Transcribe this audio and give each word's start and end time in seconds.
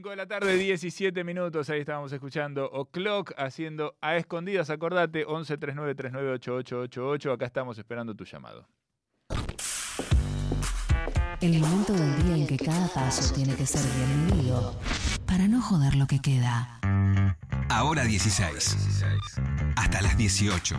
5 0.00 0.08
de 0.08 0.16
la 0.16 0.26
tarde, 0.26 0.56
17 0.56 1.24
minutos. 1.24 1.68
Ahí 1.68 1.80
estábamos 1.80 2.10
escuchando 2.10 2.70
O'Clock 2.72 3.34
haciendo 3.36 3.96
a 4.00 4.16
escondidas. 4.16 4.70
Acordate, 4.70 5.26
11 5.26 5.58
39 5.58 5.94
39 5.94 6.32
8888. 6.36 7.32
Acá 7.32 7.44
estamos 7.44 7.76
esperando 7.76 8.14
tu 8.14 8.24
llamado. 8.24 8.66
El 11.42 11.60
momento 11.60 11.92
del 11.92 12.22
día 12.24 12.34
en 12.34 12.46
que 12.46 12.56
cada 12.56 12.88
paso 12.88 13.34
tiene 13.34 13.54
que 13.54 13.66
ser 13.66 13.82
bienvenido 13.94 14.74
para 15.26 15.46
no 15.48 15.60
joder 15.60 15.94
lo 15.94 16.06
que 16.06 16.18
queda. 16.18 16.80
Ahora 17.68 18.04
16. 18.04 18.76
Hasta 19.76 20.00
las 20.00 20.16
18. 20.16 20.78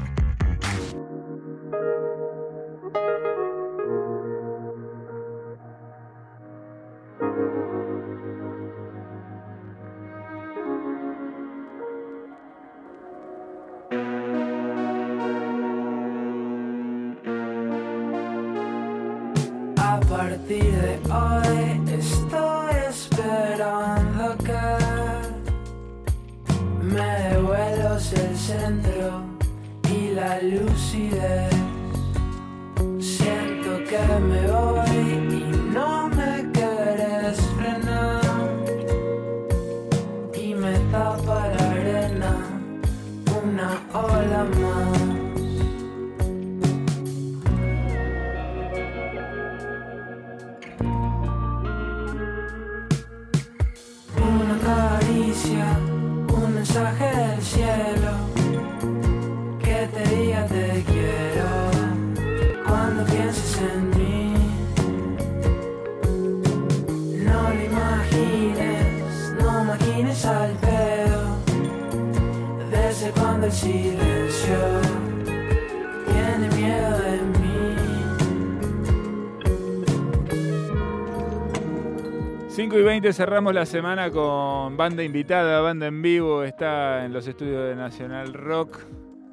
5 82.53 82.77
y 82.77 82.81
20 82.83 83.13
cerramos 83.13 83.53
la 83.53 83.65
semana 83.65 84.11
con 84.11 84.75
banda 84.75 85.03
invitada, 85.03 85.61
banda 85.61 85.87
en 85.87 86.01
vivo. 86.01 86.43
Está 86.43 87.05
en 87.05 87.13
los 87.13 87.25
estudios 87.27 87.69
de 87.69 87.75
Nacional 87.75 88.33
Rock. 88.33 88.79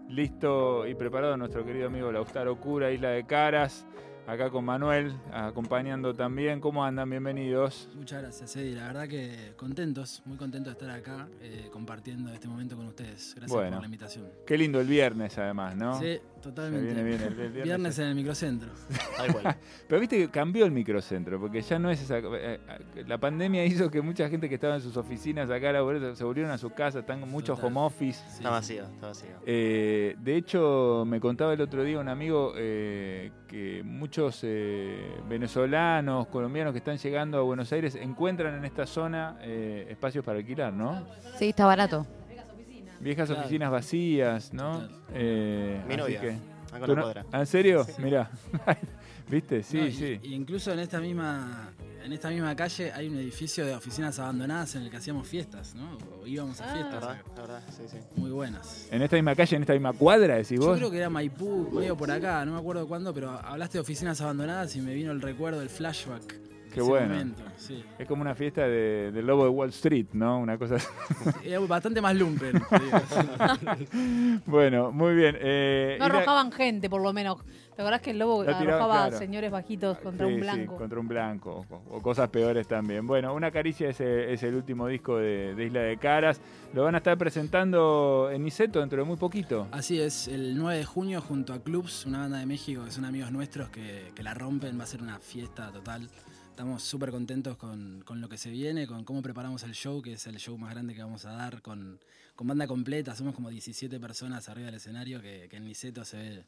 Listo 0.09 0.87
y 0.87 0.95
preparado 0.95 1.37
nuestro 1.37 1.65
querido 1.65 1.89
amigo 1.89 2.11
Lautaro 2.12 2.57
Cura, 2.57 2.91
Isla 2.91 3.11
de 3.11 3.27
Caras. 3.27 3.87
Acá 4.27 4.51
con 4.51 4.65
Manuel, 4.65 5.15
acompañando 5.33 6.15
también. 6.15 6.61
¿Cómo 6.61 6.84
andan? 6.84 7.09
Bienvenidos. 7.09 7.89
Muchas 7.95 8.23
gracias, 8.23 8.55
Eddie. 8.57 8.75
La 8.77 8.87
verdad 8.89 9.09
que 9.09 9.53
contentos, 9.57 10.23
muy 10.27 10.37
contentos 10.37 10.75
de 10.75 10.78
estar 10.84 10.91
acá 10.97 11.27
eh, 11.41 11.69
compartiendo 11.73 12.31
este 12.33 12.47
momento 12.47 12.77
con 12.77 12.87
ustedes. 12.87 13.34
Gracias 13.34 13.51
Bueno. 13.51 13.71
por 13.77 13.81
la 13.81 13.87
invitación. 13.87 14.27
Qué 14.47 14.59
lindo 14.59 14.81
el 14.81 14.87
viernes, 14.87 15.37
además, 15.39 15.75
¿no? 15.77 15.99
Sí, 15.99 16.21
totalmente. 16.41 16.88
Se 16.88 16.94
viene 16.94 17.09
bien 17.09 17.21
el- 17.21 17.28
el 17.28 17.34
viernes. 17.34 17.62
viernes 17.65 17.99
en 17.99 18.06
el 18.09 18.15
microcentro. 18.15 18.69
Pero 19.89 20.01
viste 20.01 20.16
que 20.18 20.28
cambió 20.30 20.65
el 20.65 20.71
microcentro, 20.71 21.39
porque 21.41 21.60
ya 21.63 21.78
no 21.78 21.91
es 21.91 22.03
esa. 22.03 22.18
eh, 22.18 22.24
eh, 22.95 23.04
La 23.07 23.18
pandemia 23.18 23.65
hizo 23.65 23.91
que 23.91 24.01
mucha 24.03 24.28
gente 24.28 24.48
que 24.48 24.54
estaba 24.57 24.74
en 24.77 24.80
sus 24.80 24.97
oficinas 24.97 25.51
acá 25.51 25.72
laborando, 25.72 26.15
se 26.15 26.24
volvieron 26.24 26.53
a 26.53 26.59
su 26.59 26.71
casa, 26.71 27.01
están 27.01 27.21
con 27.21 27.30
mucho 27.30 27.54
Total. 27.54 27.66
home 27.71 27.80
office. 27.80 28.21
Sí. 28.28 28.36
Está 28.39 28.51
vacío, 28.51 28.84
está 28.84 29.07
vacío. 29.09 29.30
Eh, 29.47 30.16
de 30.18 30.36
hecho, 30.36 31.04
me 31.07 31.21
contaba 31.21 31.53
el 31.53 31.60
otro 31.60 31.83
día 31.84 31.98
un 31.98 32.09
amigo 32.09 32.53
eh, 32.57 33.30
que 33.47 33.83
muchos 33.84 34.41
eh, 34.42 35.16
venezolanos, 35.28 36.27
colombianos 36.28 36.72
que 36.72 36.78
están 36.78 36.98
llegando 36.98 37.39
a 37.39 37.42
Buenos 37.42 37.72
Aires 37.72 37.95
encuentran 37.95 38.54
en 38.54 38.65
esta 38.65 38.86
zona 38.86 39.39
eh, 39.42 39.86
espacios 39.91 40.24
para 40.24 40.39
alquilar, 40.39 40.72
¿no? 40.72 41.07
Sí, 41.39 41.51
está 41.51 41.66
barato. 41.66 42.07
Viejas 43.00 43.27
Claro. 43.28 43.42
oficinas 43.42 43.71
vacías, 43.71 44.53
¿no? 44.53 44.80
Total. 44.80 44.91
Eh, 45.15 45.80
Mi 45.86 45.95
así 45.95 46.03
novia, 46.03 46.21
que- 46.21 46.39
acá 46.74 46.86
¿tú 46.86 46.97
no 46.97 47.03
podrá. 47.03 47.24
¿Ah, 47.33 47.41
¿En 47.41 47.47
serio? 47.47 47.84
Sí. 47.84 47.92
Mirá. 48.03 48.30
¿Viste? 49.30 49.62
Sí, 49.62 49.77
No, 49.78 49.86
y- 49.86 49.92
sí. 49.92 50.21
y 50.22 50.34
incluso 50.34 50.72
en 50.72 50.78
esta 50.78 51.00
misma 51.00 51.71
en 52.03 52.12
esta 52.15 52.30
misma 52.30 52.56
calle 52.56 52.91
hay 52.92 53.06
un 53.09 53.16
edificio 53.18 53.66
de 53.66 53.74
oficinas 53.74 54.18
abandonadas 54.18 54.74
en 54.77 54.83
el 54.84 54.91
que 54.91 54.97
hacíamos 54.97 55.28
fiestas, 55.28 55.74
¿no? 55.74 55.98
O 56.22 56.27
íbamos 56.27 56.59
a 56.60 56.65
Ah. 56.65 56.66
La 56.68 56.72
fiestas 56.74 56.95
verdad, 56.95 57.16
la 57.36 57.42
verdad, 57.42 57.62
sí, 57.71 57.83
sí. 57.86 57.98
muy 58.16 58.30
buenas. 58.30 58.89
En 58.91 59.03
esta 59.03 59.16
misma 59.16 59.34
calle, 59.34 59.56
en 59.56 59.62
esta 59.62 59.74
misma 59.74 59.92
cuadra, 59.92 60.36
decís 60.36 60.59
Yo 60.59 60.66
vos. 60.68 60.78
creo 60.78 60.91
que 60.91 60.97
era 60.97 61.10
Maipú, 61.10 61.68
medio 61.71 61.97
por 61.97 62.10
acá, 62.10 62.42
no 62.47 62.53
me 62.54 62.59
acuerdo 62.59 62.86
cuándo, 62.89 63.12
pero 63.12 63.30
hablaste 63.30 63.77
de 63.77 63.83
oficinas 63.83 64.18
abandonadas 64.22 64.74
y 64.77 64.80
me 64.80 64.94
vino 64.94 65.12
el 65.12 65.21
recuerdo, 65.21 65.60
el 65.60 65.68
flashback. 65.68 66.34
De 66.68 66.74
Qué 66.74 66.80
ese 66.80 66.88
bueno. 66.88 67.09
momento, 67.09 67.42
sí. 67.56 67.84
Es 67.98 68.06
como 68.06 68.22
una 68.22 68.34
fiesta 68.34 68.62
de- 68.68 69.10
del 69.12 69.26
lobo 69.26 69.44
de 69.44 69.50
Wall 69.50 69.68
Street, 69.70 70.06
¿no? 70.12 70.38
Una 70.38 70.56
cosa 70.59 70.76
así. 70.76 70.86
Era 71.44 71.59
bastante 71.60 72.00
más 72.00 72.15
lumpen. 72.15 72.60
Bueno, 74.47 74.92
muy 74.92 75.15
bien. 75.15 75.36
Eh, 75.41 75.97
No 75.98 76.09
la- 76.09 76.15
arrojaban 76.16 76.53
gente, 76.53 76.88
por 76.91 77.03
lo 77.03 77.12
menos. 77.12 77.38
¿Te 77.76 77.82
acordás 77.82 78.00
que 78.00 78.10
el 78.10 78.18
lobo 78.18 78.42
La 78.42 78.59
tiraba, 78.59 78.76
arrojaba 78.86 79.06
claro. 79.09 79.18
señores 79.18 79.50
bajitos 79.53 79.98
contra 79.98 80.26
Sí, 80.26 80.32
un 80.32 80.38
sí, 80.38 80.42
blanco? 80.42 80.74
contra 80.76 80.98
un 80.98 81.06
blanco. 81.09 81.65
O, 81.70 81.97
o 81.97 82.03
cosas 82.03 82.28
peores 82.28 82.66
también. 82.66 83.06
Bueno, 83.06 83.32
Una 83.34 83.50
Caricia 83.53 83.88
es, 83.91 84.00
el- 84.00 84.30
es 84.30 84.42
el 84.42 84.54
último 84.56 84.88
disco 84.88 85.16
de, 85.18 85.54
de 85.54 85.65
Isla 85.66 85.80
de 85.82 85.97
Caras. 85.97 86.41
Lo 86.74 86.82
van 86.84 86.94
a 86.97 86.98
estar 86.98 87.16
presentando 87.16 88.30
en 88.32 88.42
Niceto 88.42 88.80
dentro 88.80 88.98
de 88.98 89.04
muy 89.04 89.16
poquito. 89.16 89.68
Así 89.70 90.00
es, 90.00 90.26
el 90.26 90.56
9 90.59 90.78
de 90.78 90.84
junio 90.84 91.20
junto 91.22 91.53
a 91.53 91.60
Clubs, 91.62 92.04
una 92.04 92.18
banda 92.18 92.38
de 92.38 92.47
México 92.47 92.84
que 92.84 92.91
son 92.91 93.04
amigos 93.04 93.30
nuestros 93.30 93.68
que, 93.70 94.10
que 94.15 94.22
la 94.24 94.34
rompen, 94.34 94.78
va 94.78 94.82
a 94.82 94.86
ser 94.86 95.00
una 95.00 95.18
fiesta 95.20 95.70
total. 95.70 96.09
Estamos 96.59 96.83
súper 96.83 97.13
contentos 97.13 97.57
con, 97.57 98.03
con 98.05 98.21
lo 98.21 98.28
que 98.28 98.37
se 98.37 98.51
viene, 98.51 98.89
con 98.89 99.05
cómo 99.05 99.22
preparamos 99.22 99.63
el 99.63 99.75
show, 99.75 100.03
que 100.03 100.15
es 100.15 100.27
el 100.27 100.39
show 100.39 100.59
más 100.59 100.72
grande 100.72 100.93
que 100.93 101.01
vamos 101.01 101.25
a 101.25 101.31
dar, 101.31 101.63
con, 101.63 102.01
con 102.34 102.49
banda 102.49 102.66
completa. 102.66 103.15
Somos 103.15 103.37
como 103.37 103.49
17 103.49 104.01
personas 104.01 104.49
arriba 104.49 104.66
del 104.66 104.75
escenario, 104.75 105.22
que, 105.22 105.47
que 105.49 105.57
en 105.59 105.65
Niceto 105.65 106.05
se 106.05 106.16
ve, 106.16 106.45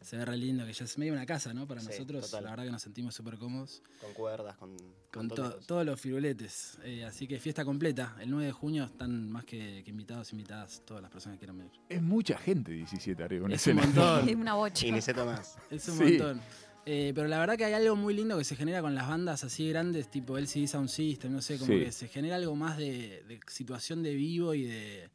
se 0.00 0.16
ve 0.16 0.24
re 0.24 0.36
lindo, 0.36 0.66
que 0.66 0.72
ya 0.72 0.84
es 0.84 0.98
medio 0.98 1.12
una 1.12 1.24
casa, 1.26 1.54
¿no? 1.54 1.68
Para 1.68 1.80
Sí, 1.80 1.86
nosotros, 1.90 2.24
total. 2.28 2.42
la 2.42 2.50
verdad 2.50 2.64
que 2.64 2.70
nos 2.72 2.82
sentimos 2.82 3.14
súper 3.14 3.38
cómodos. 3.38 3.84
Con 4.00 4.12
cuerdas, 4.14 4.56
con, 4.56 4.76
Con 5.12 5.28
to- 5.28 5.34
tipo. 5.36 5.64
todos 5.64 5.86
los 5.86 6.00
firuletes. 6.00 6.80
Eh, 6.82 7.04
así 7.04 7.28
que 7.28 7.38
fiesta 7.38 7.64
completa. 7.64 8.16
El 8.18 8.30
9 8.30 8.46
de 8.46 8.52
junio 8.52 8.82
están 8.86 9.30
más 9.30 9.44
que, 9.44 9.82
que 9.84 9.90
invitados, 9.92 10.32
invitadas, 10.32 10.82
todas 10.84 11.00
las 11.04 11.12
personas 11.12 11.36
que 11.36 11.46
quieran 11.46 11.58
venir. 11.58 11.72
Es 11.88 12.02
mucha 12.02 12.36
gente 12.36 12.72
17 12.72 13.22
arriba. 13.22 13.46
en 13.46 13.52
Es 13.52 13.64
un 13.68 13.76
montón. 13.76 14.28
Es 14.28 14.34
una 14.34 14.54
bocha. 14.54 14.84
Y 14.88 14.90
Niceto 14.90 15.24
más. 15.24 15.56
Es 15.70 15.88
un 15.88 15.98
Sí. 15.98 16.02
montón. 16.18 16.40
Eh, 16.84 17.12
pero 17.14 17.28
la 17.28 17.38
verdad 17.38 17.56
que 17.56 17.64
hay 17.64 17.74
algo 17.74 17.94
muy 17.94 18.12
lindo 18.12 18.36
que 18.36 18.44
se 18.44 18.56
genera 18.56 18.80
con 18.82 18.94
las 18.94 19.08
bandas 19.08 19.44
así 19.44 19.68
grandes, 19.68 20.10
tipo 20.10 20.36
LCD 20.36 20.66
Sound 20.66 20.88
System, 20.88 21.32
no 21.32 21.40
sé, 21.40 21.56
como 21.58 21.72
Sí. 21.72 21.78
que 21.84 21.92
se 21.92 22.08
genera 22.08 22.36
algo 22.36 22.56
más 22.56 22.76
de, 22.76 23.22
de 23.28 23.38
situación 23.46 24.02
de 24.02 24.14
vivo 24.14 24.52
y 24.54 24.64
de, 24.64 25.08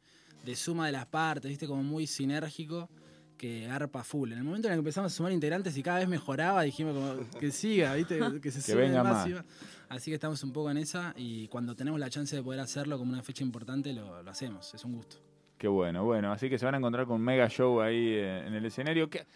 de 0.46 0.56
suma 0.56 0.86
de 0.86 0.92
las 0.92 1.04
partes, 1.06 1.48
viste, 1.50 1.66
como 1.66 1.82
muy 1.82 2.06
sinérgico 2.06 2.88
que 3.36 3.66
garpa 3.66 4.02
full. 4.02 4.32
En 4.32 4.38
el 4.38 4.44
momento 4.44 4.66
en 4.68 4.72
el 4.72 4.76
que 4.78 4.80
empezamos 4.80 5.12
a 5.12 5.14
sumar 5.16 5.30
integrantes 5.30 5.76
y 5.76 5.82
cada 5.82 5.98
vez 5.98 6.08
mejoraba, 6.08 6.62
dijimos 6.62 6.94
como 6.94 7.38
que 7.38 7.50
siga, 7.50 7.94
viste, 7.94 8.18
que 8.42 8.50
se 8.50 8.62
sume 8.62 8.90
más 8.90 9.28
más. 9.28 9.44
Así 9.90 10.10
que 10.10 10.14
estamos 10.14 10.42
un 10.42 10.52
poco 10.52 10.70
en 10.70 10.78
esa 10.78 11.12
y 11.16 11.48
cuando 11.48 11.76
tenemos 11.76 12.00
la 12.00 12.08
chance 12.10 12.34
de 12.34 12.42
poder 12.42 12.60
hacerlo 12.60 12.96
como 12.98 13.12
una 13.12 13.22
fecha 13.22 13.44
importante, 13.44 13.92
lo, 13.92 14.22
lo 14.22 14.30
hacemos, 14.30 14.72
es 14.74 14.84
un 14.84 14.94
gusto. 14.94 15.18
Qué 15.58 15.68
bueno, 15.68 16.04
bueno. 16.04 16.32
Así 16.32 16.48
que 16.48 16.58
se 16.58 16.64
van 16.64 16.74
a 16.74 16.78
encontrar 16.78 17.04
con 17.06 17.16
un 17.16 17.22
mega 17.22 17.48
show 17.48 17.80
ahí 17.80 17.96
eh, 18.14 18.46
en 18.46 18.54
el 18.54 18.64
escenario. 18.64 19.08
¿Qué- 19.10 19.18
qué- 19.20 19.26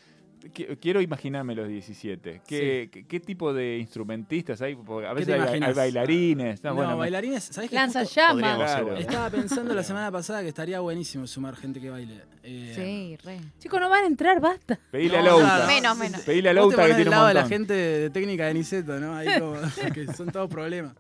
Quiero 0.81 1.00
imaginarme 1.00 1.55
los 1.55 1.69
17. 1.69 2.43
¿Qué, 2.47 2.89
qué, 2.93 3.06
qué 3.06 3.21
tipo 3.21 3.53
de 3.55 3.79
instrumentistas 3.79 4.61
hay? 4.61 4.75
Porque 4.75 5.06
a 5.06 5.11
¿Qué 5.11 5.25
veces 5.25 5.41
hay, 5.41 5.62
hay 5.62 5.73
bailarines. 5.73 6.62
No, 6.65 6.71
No, 6.71 6.77
bueno, 6.77 6.97
bailarines, 6.97 7.44
¿sabes 7.44 7.71
qué? 7.71 7.77
Lanza 7.77 8.00
Justo- 8.00 8.15
llamas. 8.21 8.35
Podríamos 8.35 8.65
Claro. 8.73 8.97
Estaba 8.97 9.31
pensando 9.31 9.75
la 9.75 9.83
semana 9.83 10.11
pasada 10.11 10.43
que 10.43 10.49
estaría 10.49 10.81
buenísimo 10.81 11.27
sumar 11.27 11.55
gente 11.56 11.81
que 11.81 11.91
baile. 11.91 12.23
Eh, 12.43 12.73
Sí, 12.75 13.17
re. 13.25 13.39
Chicos, 13.61 13.81
no 13.81 13.89
van 13.89 14.05
a 14.05 14.06
entrar, 14.09 14.41
basta. 14.41 14.81
Pedile 14.91 15.19
a 15.19 15.23
No, 15.23 15.31
Louta. 15.31 15.44
claro. 15.44 15.67
Menos, 15.67 15.97
menos. 15.99 16.21
Pedile 16.23 16.49
a 16.49 16.53
Louta 16.55 16.77
que 16.87 16.94
tiene 16.94 17.03
un 17.05 17.11
lado 17.11 17.27
de 17.29 17.35
la 17.35 17.41
montón. 17.43 17.59
gente 17.59 17.73
de 17.75 18.11
técnica 18.11 18.47
de 18.47 18.55
Niceto, 18.55 18.99
¿no? 18.99 19.15
Ahí 19.15 19.29
como 19.39 19.55
que 19.94 20.12
son 20.12 20.33
todos 20.33 20.50
problemas. 20.50 20.94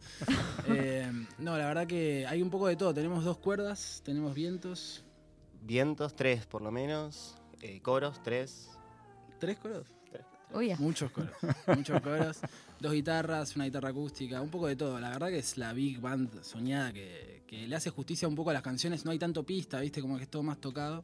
Eh, 0.68 1.10
no, 1.38 1.58
la 1.58 1.66
verdad 1.66 1.86
que 1.86 2.26
hay 2.28 2.42
un 2.42 2.50
poco 2.50 2.68
de 2.68 2.76
todo. 2.76 2.94
Tenemos 2.94 3.24
dos 3.24 3.38
cuerdas, 3.38 4.02
tenemos 4.04 4.34
vientos. 4.34 5.04
Vientos, 5.62 6.14
tres 6.14 6.46
por 6.46 6.62
lo 6.62 6.70
menos. 6.70 7.36
eh, 7.60 7.80
coros, 7.80 8.20
tres. 8.22 8.68
¿Tres 9.42 9.58
coros? 9.58 9.86
Tres. 10.08 10.78
Muchos 10.78 11.10
coros, 11.10 11.32
muchos 11.76 12.00
coros. 12.00 12.38
Dos 12.78 12.92
guitarras, 12.92 13.56
una 13.56 13.64
guitarra 13.64 13.88
acústica, 13.88 14.40
un 14.40 14.50
poco 14.50 14.68
de 14.68 14.76
todo. 14.76 15.00
La 15.00 15.10
verdad 15.10 15.28
que 15.30 15.38
es 15.38 15.56
la 15.58 15.72
big 15.72 16.00
band 16.00 16.42
soñada 16.44 16.92
que, 16.92 17.42
que 17.48 17.66
le 17.66 17.74
hace 17.74 17.90
justicia 17.90 18.28
un 18.28 18.36
poco 18.36 18.50
a 18.50 18.52
las 18.52 18.62
canciones. 18.62 19.04
No 19.04 19.10
hay 19.10 19.18
tanto 19.18 19.42
pista, 19.42 19.80
¿viste? 19.80 20.00
Como 20.00 20.16
que 20.16 20.22
es 20.22 20.28
todo 20.30 20.44
más 20.44 20.58
tocado. 20.58 21.02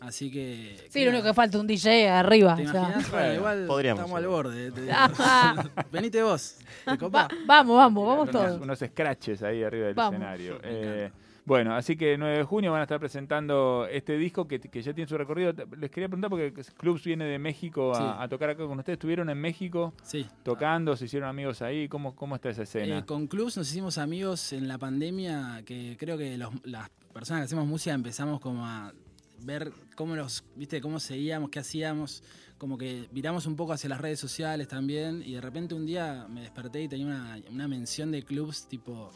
Así 0.00 0.30
que... 0.30 0.86
Sí, 0.90 1.04
lo 1.04 1.10
único 1.10 1.24
que 1.24 1.34
falta 1.34 1.56
es 1.58 1.60
un 1.60 1.66
DJ 1.66 2.08
arriba. 2.08 2.54
¿Te 2.56 2.66
o 2.68 2.70
sea. 2.70 2.80
imaginas? 2.82 3.10
Bueno, 3.10 3.34
igual 3.34 3.66
podríamos 3.66 4.00
estamos 4.00 4.18
al 4.18 4.26
borde. 4.28 4.70
te 4.70 4.80
digo. 4.82 4.92
Ah. 4.96 5.68
Venite 5.92 6.22
vos. 6.22 6.54
¿Te 6.86 6.90
Va- 6.92 6.96
copa? 6.96 7.28
vamos, 7.46 7.76
vamos, 7.76 8.06
vamos 8.06 8.28
unos, 8.30 8.30
todos. 8.30 8.60
unos 8.62 8.78
scratches 8.78 9.42
ahí 9.42 9.62
arriba 9.62 9.86
del 9.86 9.94
Vamos. 9.94 10.14
escenario. 10.14 10.60
Eh. 10.62 11.10
Bueno, 11.48 11.74
así 11.74 11.96
que 11.96 12.16
9 12.18 12.38
de 12.38 12.44
junio 12.44 12.70
van 12.72 12.80
a 12.80 12.84
estar 12.84 13.00
presentando 13.00 13.86
este 13.90 14.16
disco 14.18 14.46
que, 14.46 14.60
que 14.60 14.82
ya 14.82 14.92
tiene 14.92 15.08
su 15.08 15.16
recorrido. 15.16 15.52
Les 15.78 15.90
quería 15.90 16.08
preguntar 16.08 16.28
porque 16.30 16.52
Clubs 16.76 17.02
viene 17.04 17.24
de 17.24 17.38
México 17.38 17.92
a, 17.92 17.98
Sí. 17.98 18.04
a 18.24 18.28
tocar 18.28 18.50
acá 18.50 18.66
con 18.66 18.78
ustedes. 18.78 18.96
¿Estuvieron 18.98 19.30
en 19.30 19.38
México 19.40 19.94
Sí. 20.02 20.26
tocando? 20.42 20.94
¿Se 20.96 21.06
hicieron 21.06 21.28
amigos 21.28 21.62
ahí? 21.62 21.88
¿Cómo, 21.88 22.14
cómo 22.14 22.34
está 22.36 22.50
esa 22.50 22.62
escena? 22.64 22.98
Eh, 22.98 23.04
con 23.04 23.26
Clubs 23.26 23.56
nos 23.56 23.70
hicimos 23.70 23.98
amigos 23.98 24.52
en 24.52 24.68
la 24.68 24.78
pandemia, 24.78 25.62
que 25.64 25.96
creo 25.98 26.18
que 26.18 26.36
los- 26.36 26.52
las 26.64 26.90
personas 27.12 27.40
que 27.40 27.44
hacemos 27.46 27.66
música 27.66 27.94
empezamos 27.94 28.40
como 28.40 28.66
a 28.66 28.92
ver 29.40 29.72
cómo 29.96 30.16
los, 30.16 30.44
viste, 30.56 30.80
cómo 30.80 31.00
seguíamos, 31.00 31.48
qué 31.50 31.60
hacíamos, 31.60 32.22
como 32.58 32.76
que 32.76 33.08
viramos 33.12 33.46
un 33.46 33.54
poco 33.56 33.72
hacia 33.72 33.88
las 33.88 34.00
redes 34.00 34.18
sociales 34.18 34.66
también, 34.68 35.22
y 35.24 35.34
de 35.34 35.40
repente 35.40 35.74
un 35.74 35.86
día 35.86 36.26
me 36.28 36.40
desperté 36.42 36.82
y 36.82 36.88
tenía 36.88 37.06
una, 37.06 37.38
una 37.50 37.68
mención 37.68 38.10
de 38.10 38.22
clubs 38.24 38.66
tipo, 38.68 39.10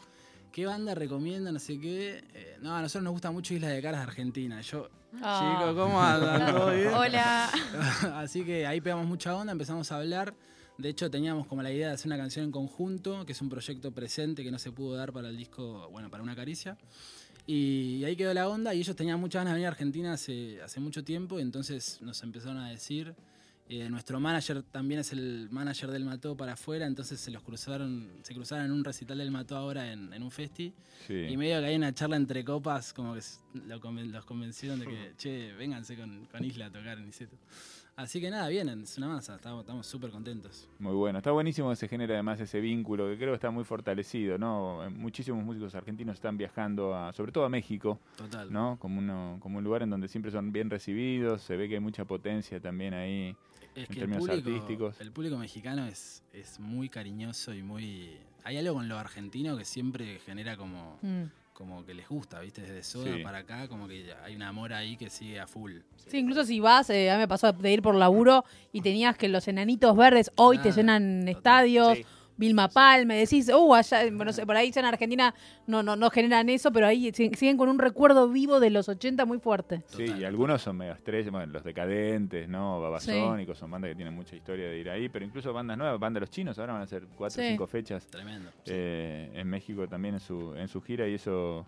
¿qué 0.53 0.65
banda 0.65 0.95
recomienda? 0.95 1.51
No 1.51 1.59
sé 1.59 1.79
qué. 1.79 2.23
Eh, 2.33 2.57
no, 2.61 2.73
a 2.75 2.81
nosotros 2.81 3.03
nos 3.03 3.11
gusta 3.11 3.31
mucho 3.31 3.53
Isla 3.53 3.67
de 3.69 3.81
Caras 3.81 4.01
de 4.01 4.07
Argentina. 4.07 4.61
Yo, 4.61 4.89
Ah. 5.21 5.57
chicos, 5.59 5.75
¿cómo 5.75 6.01
andan? 6.01 6.53
¿Todo 6.55 6.71
bien? 6.71 6.87
Hola. 6.93 7.49
Así 8.15 8.43
que 8.45 8.65
ahí 8.65 8.79
pegamos 8.81 9.05
mucha 9.05 9.35
onda, 9.35 9.51
empezamos 9.51 9.91
a 9.91 9.97
hablar. 9.97 10.33
De 10.77 10.89
hecho, 10.89 11.11
teníamos 11.11 11.45
como 11.47 11.61
la 11.61 11.71
idea 11.71 11.89
de 11.89 11.93
hacer 11.95 12.07
una 12.07 12.17
canción 12.17 12.45
en 12.45 12.51
conjunto, 12.51 13.25
que 13.25 13.33
es 13.33 13.41
un 13.41 13.49
proyecto 13.49 13.91
presente 13.91 14.43
que 14.43 14.49
no 14.51 14.57
se 14.57 14.71
pudo 14.71 14.95
dar 14.95 15.11
para 15.13 15.29
el 15.29 15.37
disco, 15.37 15.87
bueno, 15.91 16.09
para 16.09 16.23
una 16.23 16.35
caricia. 16.35 16.77
Y 17.45 18.03
ahí 18.05 18.15
quedó 18.15 18.33
la 18.33 18.47
onda 18.47 18.73
y 18.73 18.79
ellos 18.79 18.95
tenían 18.95 19.19
muchas 19.19 19.41
ganas 19.41 19.51
de 19.51 19.55
venir 19.55 19.65
a 19.67 19.69
Argentina 19.71 20.13
hace, 20.13 20.61
hace 20.63 20.79
mucho 20.79 21.03
tiempo, 21.03 21.37
y 21.39 21.41
entonces 21.41 21.99
nos 22.01 22.21
empezaron 22.23 22.57
a 22.57 22.69
decir. 22.69 23.13
Eh, 23.69 23.89
nuestro 23.89 24.19
manager 24.19 24.61
también 24.63 24.99
es 24.99 25.13
el 25.13 25.47
manager 25.49 25.89
del 25.91 26.05
Mató 26.05 26.35
para 26.35 26.53
afuera, 26.53 26.85
entonces 26.85 27.19
se 27.19 27.31
los 27.31 27.41
cruzaron, 27.43 28.09
se 28.23 28.33
cruzaron 28.33 28.65
en 28.65 28.71
un 28.71 28.83
recital 28.83 29.17
del 29.17 29.31
Mató 29.31 29.55
ahora 29.55 29.91
en, 29.91 30.13
en 30.13 30.21
un 30.21 30.31
festi. 30.31 30.73
Sí. 31.07 31.13
Y 31.13 31.37
medio 31.37 31.59
que 31.59 31.67
hay 31.67 31.75
una 31.75 31.93
charla 31.93 32.17
entre 32.17 32.43
copas, 32.43 32.93
como 32.93 33.13
que 33.13 33.21
lo 33.67 33.79
conven- 33.79 34.11
los 34.11 34.25
convencieron 34.25 34.79
de 34.79 34.85
que, 34.87 35.11
che, 35.17 35.53
vénganse 35.53 35.95
con, 35.95 36.25
con 36.25 36.43
Isla 36.43 36.67
a 36.67 36.71
tocar 36.71 36.97
en 36.97 37.05
Niceto. 37.05 37.35
Así 37.95 38.19
que 38.19 38.31
nada, 38.31 38.47
vienen, 38.47 38.81
es 38.81 38.97
una 38.97 39.07
masa, 39.07 39.35
estamos 39.35 39.85
súper 39.85 40.09
contentos. 40.09 40.67
Muy 40.79 40.93
bueno. 40.93 41.19
Está 41.19 41.29
buenísimo 41.29 41.69
que 41.69 41.75
se 41.75 41.87
genera 41.87 42.15
además 42.15 42.39
ese 42.39 42.59
vínculo 42.59 43.07
que 43.07 43.17
creo 43.17 43.29
que 43.29 43.35
está 43.35 43.51
muy 43.51 43.63
fortalecido, 43.63 44.39
¿no? 44.39 44.79
Muchísimos 44.89 45.43
músicos 45.45 45.75
argentinos 45.75 46.15
están 46.15 46.35
viajando, 46.35 46.95
a, 46.95 47.13
sobre 47.13 47.31
todo 47.31 47.45
a 47.45 47.49
México, 47.49 47.99
Total. 48.17 48.51
¿no? 48.51 48.79
Como, 48.79 48.97
uno, 48.97 49.37
como 49.41 49.59
un 49.59 49.63
lugar 49.63 49.83
en 49.83 49.91
donde 49.91 50.07
siempre 50.07 50.31
son 50.31 50.51
bien 50.51 50.71
recibidos, 50.71 51.43
se 51.43 51.55
ve 51.55 51.67
que 51.69 51.75
hay 51.75 51.81
mucha 51.81 52.03
potencia 52.05 52.59
también 52.59 52.95
ahí. 52.95 53.35
Es 53.75 53.81
en 53.81 53.85
que 53.85 53.93
el 53.93 53.99
términos 53.99 54.27
público, 54.27 54.49
artísticos. 54.49 54.99
el 55.01 55.11
público 55.11 55.37
mexicano 55.37 55.85
es, 55.85 56.23
es 56.33 56.59
muy 56.59 56.89
cariñoso 56.89 57.53
y 57.53 57.61
muy... 57.61 58.17
Hay 58.43 58.57
algo 58.57 58.73
con 58.73 58.89
lo 58.89 58.97
argentino 58.97 59.55
que 59.55 59.65
siempre 59.65 60.17
genera 60.25 60.57
como, 60.57 60.97
Mm. 61.03 61.25
Como 61.53 61.85
que 61.85 61.93
les 61.93 62.07
gusta, 62.09 62.39
¿viste? 62.39 62.61
Desde 62.61 62.83
Soda 62.83 63.15
Sí. 63.15 63.23
para 63.23 63.39
acá, 63.39 63.67
como 63.67 63.87
que 63.87 64.11
hay 64.23 64.35
un 64.35 64.41
amor 64.41 64.73
ahí 64.73 64.97
que 64.97 65.09
sigue 65.09 65.39
a 65.39 65.47
full. 65.47 65.77
Sí, 66.07 66.17
incluso 66.17 66.43
si 66.45 66.59
vas, 66.59 66.89
eh, 66.89 67.11
a 67.11 67.13
mí 67.15 67.19
me 67.19 67.27
pasó 67.27 67.51
de 67.53 67.71
ir 67.71 67.81
por 67.81 67.95
laburo 67.95 68.43
y 68.71 68.81
tenías 68.81 69.15
que 69.17 69.29
los 69.29 69.47
enanitos 69.47 69.95
verdes 69.95 70.31
hoy 70.35 70.57
te 70.57 70.71
llenan 70.71 71.19
total. 71.21 71.29
estadios. 71.37 71.97
Sí. 71.99 72.05
Vilma 72.37 72.67
Palme, 72.67 73.15
decís, 73.15 73.49
uh, 73.49 73.73
allá, 73.75 74.01
bueno, 74.11 74.33
sé, 74.33 74.45
por 74.45 74.55
ahí 74.55 74.71
ya 74.71 74.81
en 74.81 74.87
Argentina 74.87 75.33
no, 75.67 75.83
no, 75.83 75.95
no 75.95 76.09
generan 76.09 76.49
eso, 76.49 76.71
pero 76.71 76.87
ahí 76.87 77.11
si- 77.13 77.29
siguen 77.35 77.57
con 77.57 77.69
un 77.69 77.77
recuerdo 77.79 78.27
vivo 78.29 78.59
de 78.59 78.69
los 78.69 78.89
80 78.89 79.25
muy 79.25 79.39
fuerte. 79.39 79.83
Sí, 79.87 80.05
y 80.19 80.23
algunos 80.23 80.61
son 80.61 80.77
mega 80.77 80.93
estrellas, 80.95 81.31
bueno, 81.31 81.45
los 81.53 81.63
decadentes, 81.63 82.49
¿no? 82.49 82.81
Babasónicos, 82.81 83.57
son 83.57 83.69
bandas 83.71 83.89
que 83.89 83.95
tienen 83.95 84.13
mucha 84.15 84.35
historia 84.35 84.67
de 84.67 84.77
ir 84.79 84.89
ahí, 84.89 85.09
pero 85.09 85.23
incluso 85.25 85.53
bandas 85.53 85.77
nuevas, 85.77 85.99
bandas 85.99 86.15
de 86.15 86.19
los 86.21 86.29
chinos, 86.31 86.57
ahora 86.59 86.73
van 86.73 86.81
a 86.81 86.85
hacer 86.85 87.03
cuatro 87.15 87.41
o 87.41 87.43
Sí. 87.45 87.49
cinco 87.51 87.67
fechas 87.67 88.07
Tremendo. 88.07 88.49
eh, 88.65 89.29
en 89.35 89.47
México 89.47 89.87
también 89.87 90.15
en 90.15 90.19
su, 90.19 90.55
en 90.55 90.67
su 90.67 90.81
gira 90.81 91.07
y 91.07 91.13
eso, 91.15 91.65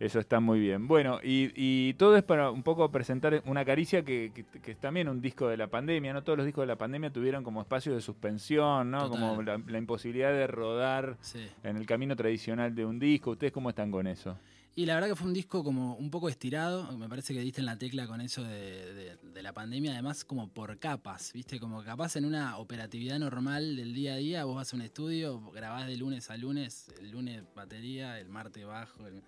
eso 0.00 0.18
está 0.20 0.40
muy 0.40 0.60
bien. 0.60 0.86
Bueno, 0.88 1.18
y, 1.22 1.50
y 1.56 1.94
todo 1.94 2.16
es 2.16 2.22
para 2.22 2.50
un 2.50 2.62
poco 2.62 2.90
presentar 2.90 3.42
una 3.46 3.64
caricia 3.64 4.04
que, 4.04 4.32
que, 4.34 4.44
que 4.44 4.70
es 4.72 4.78
también 4.78 5.08
un 5.08 5.20
disco 5.20 5.48
de 5.48 5.56
la 5.56 5.66
pandemia, 5.68 6.12
¿no? 6.12 6.22
Todos 6.22 6.36
los 6.38 6.46
discos 6.46 6.62
de 6.62 6.66
la 6.68 6.76
pandemia 6.76 7.10
tuvieron 7.12 7.42
como 7.44 7.60
espacio 7.60 7.94
de 7.94 8.00
suspensión, 8.00 8.90
¿no? 8.90 9.08
Total. 9.08 9.10
Como 9.20 9.42
la, 9.42 9.58
la 9.66 9.78
imposibilidad 9.78 10.30
de 10.32 10.46
rodar 10.46 11.16
Sí. 11.20 11.46
en 11.64 11.76
el 11.76 11.86
camino 11.86 12.14
tradicional 12.16 12.74
de 12.74 12.84
un 12.84 12.98
disco. 12.98 13.32
¿Ustedes 13.32 13.52
cómo 13.52 13.70
están 13.70 13.90
con 13.90 14.06
eso? 14.06 14.38
Y 14.76 14.86
la 14.86 14.94
verdad 14.94 15.08
que 15.08 15.16
fue 15.16 15.26
un 15.26 15.34
disco 15.34 15.64
como 15.64 15.96
un 15.96 16.08
poco 16.08 16.28
estirado, 16.28 16.96
me 16.96 17.08
parece 17.08 17.34
que 17.34 17.40
diste 17.40 17.60
en 17.60 17.66
la 17.66 17.76
tecla 17.76 18.06
con 18.06 18.20
eso 18.20 18.44
de, 18.44 18.94
de- 18.94 19.16
de 19.16 19.42
la 19.42 19.52
pandemia, 19.52 19.90
además 19.92 20.24
como 20.24 20.48
por 20.48 20.78
capas, 20.78 21.32
¿viste? 21.32 21.58
Como 21.58 21.82
capaz 21.82 22.14
en 22.14 22.24
una 22.24 22.56
operatividad 22.58 23.18
normal 23.18 23.74
del 23.74 23.92
día 23.92 24.12
a 24.14 24.16
día, 24.18 24.44
vos 24.44 24.54
vas 24.54 24.72
a 24.72 24.76
un 24.76 24.82
estudio, 24.82 25.40
grabás 25.50 25.88
de 25.88 25.96
lunes 25.96 26.30
a 26.30 26.36
lunes, 26.36 26.92
el 27.00 27.10
lunes 27.10 27.42
batería, 27.56 28.20
el 28.20 28.28
martes 28.28 28.64
bajo, 28.64 29.04
el- 29.08 29.24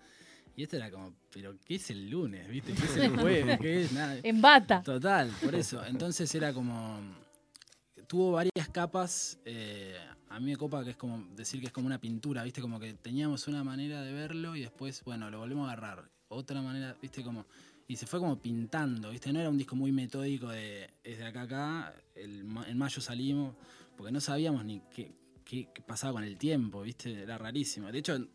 y 0.61 0.63
esto 0.65 0.75
era 0.77 0.91
como, 0.91 1.11
pero 1.33 1.55
¿qué 1.65 1.73
es 1.75 1.89
el 1.89 2.07
lunes? 2.07 2.47
¿Viste? 2.47 2.73
¿Qué 2.73 2.85
es 2.85 2.95
el 2.97 3.09
jueves? 3.19 3.59
¿Qué 3.59 3.81
es? 3.81 3.91
Nada. 3.91 4.17
En 4.21 4.41
bata. 4.41 4.83
Total, 4.83 5.31
por 5.43 5.55
eso. 5.55 5.83
Entonces 5.85 6.33
era 6.35 6.53
como. 6.53 6.99
Tuvo 8.07 8.33
varias 8.33 8.69
capas. 8.71 9.39
eh, 9.45 9.95
a 10.29 10.39
mí 10.39 10.51
me 10.51 10.55
copa 10.57 10.83
que 10.83 10.91
es 10.91 10.97
como 10.97 11.25
decir 11.35 11.59
que 11.59 11.67
es 11.67 11.73
como 11.73 11.87
una 11.87 11.99
pintura, 11.99 12.43
¿viste? 12.43 12.61
Como 12.61 12.79
que 12.79 12.93
teníamos 12.93 13.47
una 13.47 13.63
manera 13.63 14.01
de 14.03 14.13
verlo 14.13 14.55
y 14.55 14.61
después, 14.61 15.03
bueno, 15.03 15.29
lo 15.31 15.39
volvemos 15.39 15.67
a 15.67 15.73
agarrar. 15.73 16.09
Otra 16.27 16.61
manera, 16.61 16.95
¿viste? 17.01 17.23
Como. 17.23 17.45
Y 17.87 17.95
se 17.95 18.05
fue 18.05 18.19
como 18.19 18.39
pintando, 18.39 19.09
¿viste? 19.09 19.33
No 19.33 19.39
era 19.39 19.49
un 19.49 19.57
disco 19.57 19.75
muy 19.75 19.91
metódico 19.91 20.47
de. 20.49 20.89
Es 21.03 21.17
de 21.17 21.25
acá 21.25 21.41
a 21.41 21.43
acá. 21.43 21.95
el 22.15 22.41
en 22.67 22.77
mayo 22.77 23.01
salimos. 23.01 23.55
Porque 23.97 24.11
no 24.11 24.21
sabíamos 24.21 24.63
ni 24.63 24.81
qué, 24.93 25.11
qué- 25.43 25.67
qué 25.73 25.81
pasaba 25.81 26.13
con 26.13 26.23
el 26.23 26.37
tiempo, 26.37 26.81
¿viste? 26.81 27.23
Era 27.23 27.37
rarísimo. 27.37 27.91
De 27.91 27.99
hecho, 27.99 28.27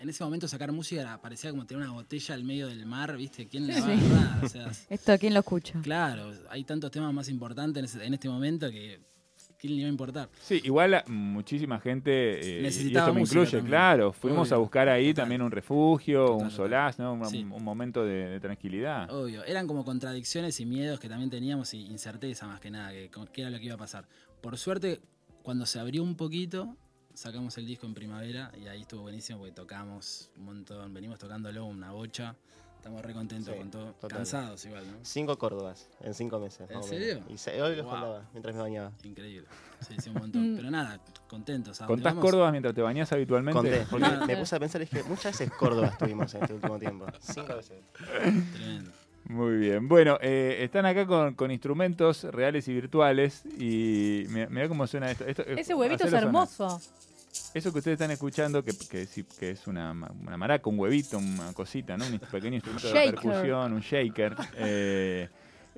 en 0.00 0.08
ese 0.08 0.22
momento 0.24 0.46
sacar 0.48 0.70
música 0.72 1.00
era- 1.00 1.20
parecía 1.20 1.50
como 1.50 1.66
tener 1.66 1.82
una 1.82 1.92
botella 1.92 2.34
al 2.34 2.44
medio 2.44 2.68
del 2.68 2.86
mar, 2.86 3.16
¿viste? 3.16 3.46
¿Quién 3.48 3.66
la 3.66 3.80
va 3.80 3.86
a 3.86 3.96
Sí. 3.96 4.44
O 4.44 4.48
sea, 4.48 4.70
Esto, 4.90 5.18
¿quién 5.18 5.34
lo 5.34 5.40
escucha? 5.40 5.80
Claro, 5.82 6.32
hay 6.50 6.64
tantos 6.64 6.90
temas 6.90 7.12
más 7.12 7.28
importantes 7.28 7.78
en, 7.78 7.84
ese- 7.84 8.04
en 8.06 8.14
este 8.14 8.28
momento 8.28 8.70
que 8.70 9.00
¿quién 9.58 9.72
le 9.72 9.80
iba 9.80 9.88
a 9.88 9.90
importar? 9.90 10.28
Sí, 10.40 10.60
igual 10.62 10.94
a- 10.94 11.04
muchísima 11.08 11.80
gente, 11.80 12.10
eh, 12.38 12.60
y 12.60 12.62
Necesitaba 12.62 13.06
esto 13.08 13.14
me 13.14 13.20
incluye, 13.22 13.50
también. 13.50 13.66
claro, 13.66 14.12
fuimos 14.12 14.48
Obvio. 14.48 14.56
a 14.56 14.58
buscar 14.60 14.88
ahí 14.88 15.08
Total. 15.08 15.22
también 15.24 15.42
un 15.42 15.50
refugio, 15.50 16.26
Total, 16.26 16.44
un 16.44 16.50
solaz, 16.52 16.98
¿no? 17.00 17.14
Un, 17.14 17.26
Sí. 17.26 17.42
un 17.50 17.64
momento 17.64 18.04
de, 18.04 18.28
de 18.28 18.38
tranquilidad. 18.40 19.10
Obvio, 19.10 19.42
eran 19.44 19.66
como 19.66 19.84
contradicciones 19.84 20.60
y 20.60 20.64
miedos 20.66 21.00
que 21.00 21.08
también 21.08 21.28
teníamos 21.30 21.74
y 21.74 21.86
incerteza 21.86 22.46
más 22.46 22.60
que 22.60 22.70
nada, 22.70 22.92
que 22.92 23.10
qué 23.32 23.40
era 23.40 23.50
lo 23.50 23.58
que 23.58 23.64
iba 23.64 23.74
a 23.74 23.78
pasar. 23.78 24.06
Por 24.40 24.56
suerte, 24.58 25.00
cuando 25.42 25.66
se 25.66 25.80
abrió 25.80 26.04
un 26.04 26.14
poquito, 26.14 26.76
sacamos 27.18 27.58
el 27.58 27.66
disco 27.66 27.84
en 27.86 27.94
primavera 27.94 28.52
y 28.62 28.68
ahí 28.68 28.82
estuvo 28.82 29.02
buenísimo 29.02 29.38
porque 29.40 29.52
tocamos 29.52 30.30
un 30.36 30.44
montón, 30.44 30.94
venimos 30.94 31.18
tocándolo 31.18 31.64
una 31.66 31.90
bocha, 31.90 32.36
estamos 32.76 33.02
re 33.02 33.12
contentos 33.12 33.52
Sí, 33.52 33.58
con 33.58 33.70
todo, 33.72 33.92
total. 33.94 34.18
cansados 34.18 34.64
igual, 34.66 34.86
¿no? 34.86 34.98
Cinco 35.02 35.36
Córdobas 35.36 35.88
en 36.00 36.14
cinco 36.14 36.38
meses. 36.38 36.70
¿En 36.70 36.82
serio? 36.84 37.24
Y 37.28 37.36
se- 37.36 37.60
hoy 37.60 37.74
los 37.74 37.84
Wow. 37.84 37.92
contaba 37.92 38.28
mientras 38.32 38.54
me 38.54 38.62
bañaba. 38.62 38.92
Increíble, 39.02 39.48
sí, 39.86 39.96
sí, 40.00 40.10
un 40.10 40.16
montón. 40.16 40.54
Pero 40.56 40.70
nada, 40.70 41.00
contentos. 41.28 41.80
¿a 41.80 41.86
dónde 41.86 42.02
¿Contás 42.02 42.14
vamos? 42.14 42.30
Córdoba 42.30 42.50
mientras 42.52 42.74
te 42.74 42.82
bañás 42.82 43.10
habitualmente? 43.12 43.58
Conté, 43.60 43.86
porque 43.90 44.06
Ah. 44.06 44.24
me 44.24 44.36
puse 44.36 44.54
a 44.54 44.60
pensar, 44.60 44.80
es 44.82 44.90
que 44.90 45.02
muchas 45.02 45.36
veces 45.36 45.50
Córdoba 45.58 45.88
estuvimos 45.88 46.32
en 46.34 46.42
este 46.42 46.54
último 46.54 46.78
tiempo. 46.78 47.06
Cinco 47.20 47.56
veces. 47.56 47.82
Tremendo. 48.52 48.92
Muy 49.24 49.56
bien. 49.56 49.88
Bueno, 49.88 50.18
eh, 50.22 50.58
están 50.62 50.86
acá 50.86 51.06
con, 51.06 51.34
con 51.34 51.50
instrumentos 51.50 52.24
reales 52.24 52.66
y 52.68 52.72
virtuales 52.74 53.42
y 53.58 54.24
mira, 54.28 54.68
cómo 54.68 54.86
suena 54.86 55.10
esto. 55.10 55.26
Esto- 55.26 55.42
Ese 55.44 55.74
huevito 55.74 56.04
es 56.04 56.10
sonar. 56.10 56.24
hermoso. 56.24 56.80
Eso 57.54 57.72
que 57.72 57.78
ustedes 57.78 57.96
están 57.96 58.10
escuchando, 58.10 58.64
que, 58.64 58.72
que, 58.90 59.06
que 59.38 59.50
es 59.50 59.66
una, 59.66 59.92
una 59.92 60.36
maraca, 60.36 60.68
un 60.70 60.78
huevito, 60.78 61.18
una 61.18 61.52
cosita, 61.52 61.96
¿no? 61.96 62.06
Un 62.06 62.18
pequeño 62.18 62.54
instrumento 62.54 62.88
de 62.88 62.94
percusión, 63.12 63.72
un 63.74 63.80
shaker, 63.80 64.34
eh, 64.56 65.28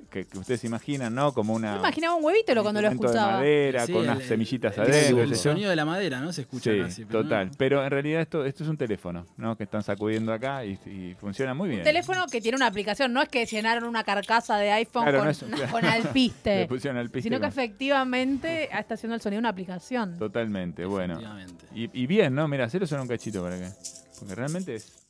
que, 0.09 0.25
que 0.25 0.37
ustedes 0.37 0.63
imaginan, 0.63 1.13
¿no? 1.15 1.33
Como 1.33 1.53
una... 1.53 1.73
Yo 1.73 1.79
imaginaba 1.79 2.15
un 2.15 2.23
huevito 2.25 2.53
lo 2.55 2.63
cuando 2.63 2.81
lo 2.81 2.87
instrumento 2.87 3.13
de 3.13 3.17
escuchaba. 3.19 3.37
madera, 3.39 3.85
Sí, 3.85 3.93
con 3.93 4.03
el- 4.03 4.09
unas 4.11 4.23
semillitas 4.23 4.77
el- 4.77 4.83
adentro. 4.83 5.21
El 5.23 5.35
sonido 5.35 5.69
de 5.69 5.75
la 5.75 5.85
madera, 5.85 6.19
¿no? 6.19 6.33
Se 6.33 6.41
escucha 6.41 6.71
Sí, 6.71 6.79
casi. 6.79 7.05
pero 7.05 7.23
total. 7.23 7.47
no. 7.47 7.53
Pero 7.57 7.83
en 7.83 7.89
realidad 7.91 8.21
esto, 8.21 8.45
esto 8.45 8.63
es 8.63 8.69
un 8.69 8.77
teléfono, 8.77 9.25
¿no? 9.37 9.55
Que 9.55 9.63
están 9.63 9.83
sacudiendo 9.83 10.33
acá 10.33 10.65
y, 10.65 10.71
y 10.85 11.15
funciona 11.19 11.53
muy 11.53 11.69
bien. 11.69 11.81
Un 11.81 11.85
teléfono 11.85 12.25
que 12.27 12.41
tiene 12.41 12.55
una 12.55 12.67
aplicación, 12.67 13.13
no 13.13 13.21
es 13.21 13.29
que 13.29 13.45
llenaron 13.45 13.83
una 13.85 14.03
carcasa 14.03 14.57
de 14.57 14.71
iPhone 14.71 15.03
Claro, 15.03 15.19
con, 15.19 15.25
no 15.25 15.31
es 15.31 15.39
con 15.71 15.81
Le 15.81 15.87
alpiste, 15.89 16.65
pusieron 16.67 17.01
piste 17.05 17.21
sino 17.23 17.37
que 17.37 17.41
con- 17.41 17.49
efectivamente 17.49 18.69
está 18.77 18.95
haciendo 18.95 19.15
el 19.15 19.21
sonido 19.21 19.37
de 19.37 19.39
una 19.39 19.49
aplicación. 19.49 20.17
Totalmente, 20.17 20.85
bueno. 20.85 21.13
Efectivamente. 21.13 21.65
Y, 21.75 21.89
y 21.93 22.07
bien, 22.07 22.33
¿no? 22.35 22.47
Mira, 22.47 22.69
cero 22.69 22.85
suena 22.87 23.01
un 23.03 23.07
cachito 23.07 23.41
para 23.43 23.55
acá. 23.55 23.71
Porque 24.19 24.35
realmente 24.35 24.75
es... 24.75 25.00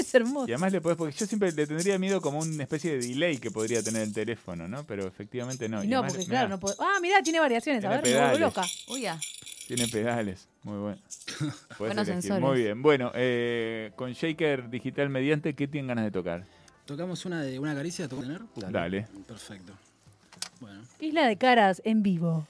Es 0.00 0.14
hermoso. 0.14 0.48
Y 0.48 0.52
además 0.52 0.72
le 0.72 0.80
podés, 0.80 0.96
porque 0.96 1.16
yo 1.16 1.26
siempre 1.26 1.52
le 1.52 1.66
tendría 1.66 1.98
miedo 1.98 2.20
como 2.20 2.38
una 2.40 2.62
especie 2.62 2.92
de 2.98 3.06
delay 3.06 3.38
que 3.38 3.50
podría 3.50 3.82
tener 3.82 4.02
el 4.02 4.12
teléfono, 4.12 4.66
¿no? 4.68 4.84
Pero 4.84 5.06
efectivamente 5.06 5.68
no. 5.68 5.84
Y 5.84 5.88
no, 5.88 5.98
además, 5.98 6.12
porque 6.12 6.26
mirá, 6.26 6.38
claro, 6.40 6.48
no 6.48 6.60
puedo. 6.60 6.76
Ah, 6.78 6.98
mirá, 7.00 7.22
tiene 7.22 7.40
variaciones. 7.40 7.84
A 7.84 7.88
Tiene 7.88 8.02
ver, 8.02 8.12
me 8.12 8.18
vuelvo 8.18 8.32
pedales. 8.32 8.40
loca. 8.40 8.94
Uy, 8.94 9.06
ah. 9.06 9.20
Tiene 9.66 9.86
pedales, 9.88 10.48
muy 10.62 10.78
bueno. 10.78 10.98
Buenos 11.78 12.08
elegir. 12.08 12.22
sensores. 12.22 12.42
Muy 12.42 12.58
bien. 12.62 12.82
Bueno, 12.82 13.12
eh, 13.14 13.92
con 13.96 14.12
Shaker 14.12 14.68
Digital 14.68 15.08
mediante, 15.10 15.54
¿qué 15.54 15.68
tienen 15.68 15.88
ganas 15.88 16.04
de 16.04 16.10
tocar? 16.10 16.44
Tocamos 16.86 17.24
una 17.24 17.42
de 17.42 17.58
una 17.58 17.74
caricia, 17.74 18.08
¿toco 18.08 18.22
tener? 18.22 18.40
Dale. 18.56 18.72
Dale. 18.72 19.06
Perfecto. 19.28 19.72
Bueno. 20.60 20.82
Isla 20.98 21.26
de 21.26 21.36
Caras 21.36 21.80
en 21.84 22.02
vivo. 22.02 22.46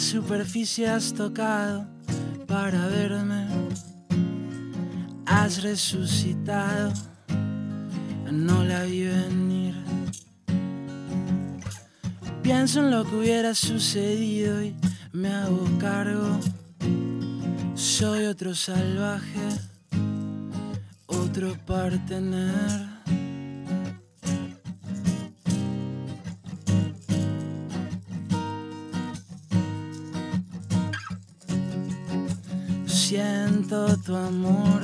Superficie 0.00 0.86
has 0.88 1.12
tocado 1.12 1.86
para 2.46 2.88
verme. 2.88 3.46
Has 5.26 5.62
resucitado, 5.62 6.92
no 8.32 8.64
la 8.64 8.84
vi 8.84 9.04
venir. 9.04 9.74
Pienso 12.42 12.80
en 12.80 12.90
lo 12.90 13.04
que 13.04 13.16
hubiera 13.16 13.54
sucedido 13.54 14.62
y 14.62 14.74
me 15.12 15.28
hago 15.28 15.68
cargo. 15.78 16.40
Soy 17.74 18.24
otro 18.24 18.54
salvaje, 18.54 19.48
otro 21.06 21.54
partener. 21.66 22.89
Siento 33.10 33.96
tu 34.06 34.14
amor 34.14 34.82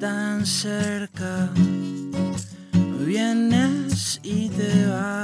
tan 0.00 0.44
cerca. 0.44 1.48
Vienes 3.06 4.18
y 4.24 4.48
te 4.48 4.86
vas. 4.88 5.19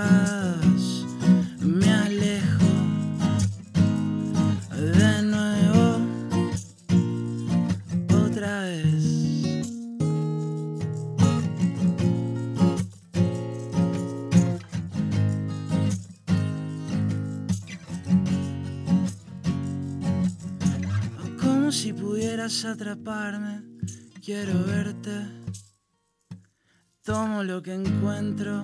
Tomo 27.17 27.43
lo 27.43 27.63
que 27.63 27.73
encuentro 27.73 28.63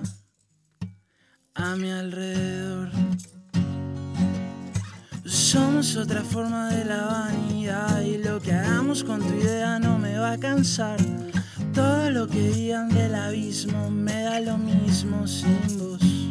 a 1.55 1.75
mi 1.75 1.89
alrededor. 1.89 2.91
Somos 5.25 5.97
otra 5.97 6.21
forma 6.21 6.69
de 6.69 6.85
la 6.85 7.01
vanidad 7.03 8.01
y 8.01 8.19
lo 8.19 8.39
que 8.39 8.53
hagamos 8.53 9.03
con 9.03 9.21
tu 9.21 9.33
idea 9.33 9.79
no 9.79 9.97
me 9.97 10.19
va 10.19 10.33
a 10.33 10.37
cansar. 10.37 10.99
Todo 11.73 12.11
lo 12.11 12.27
que 12.27 12.49
digan 12.49 12.89
del 12.89 13.15
abismo 13.15 13.89
me 13.89 14.21
da 14.21 14.39
lo 14.39 14.59
mismo 14.59 15.25
sin 15.25 15.79
vos. 15.79 16.22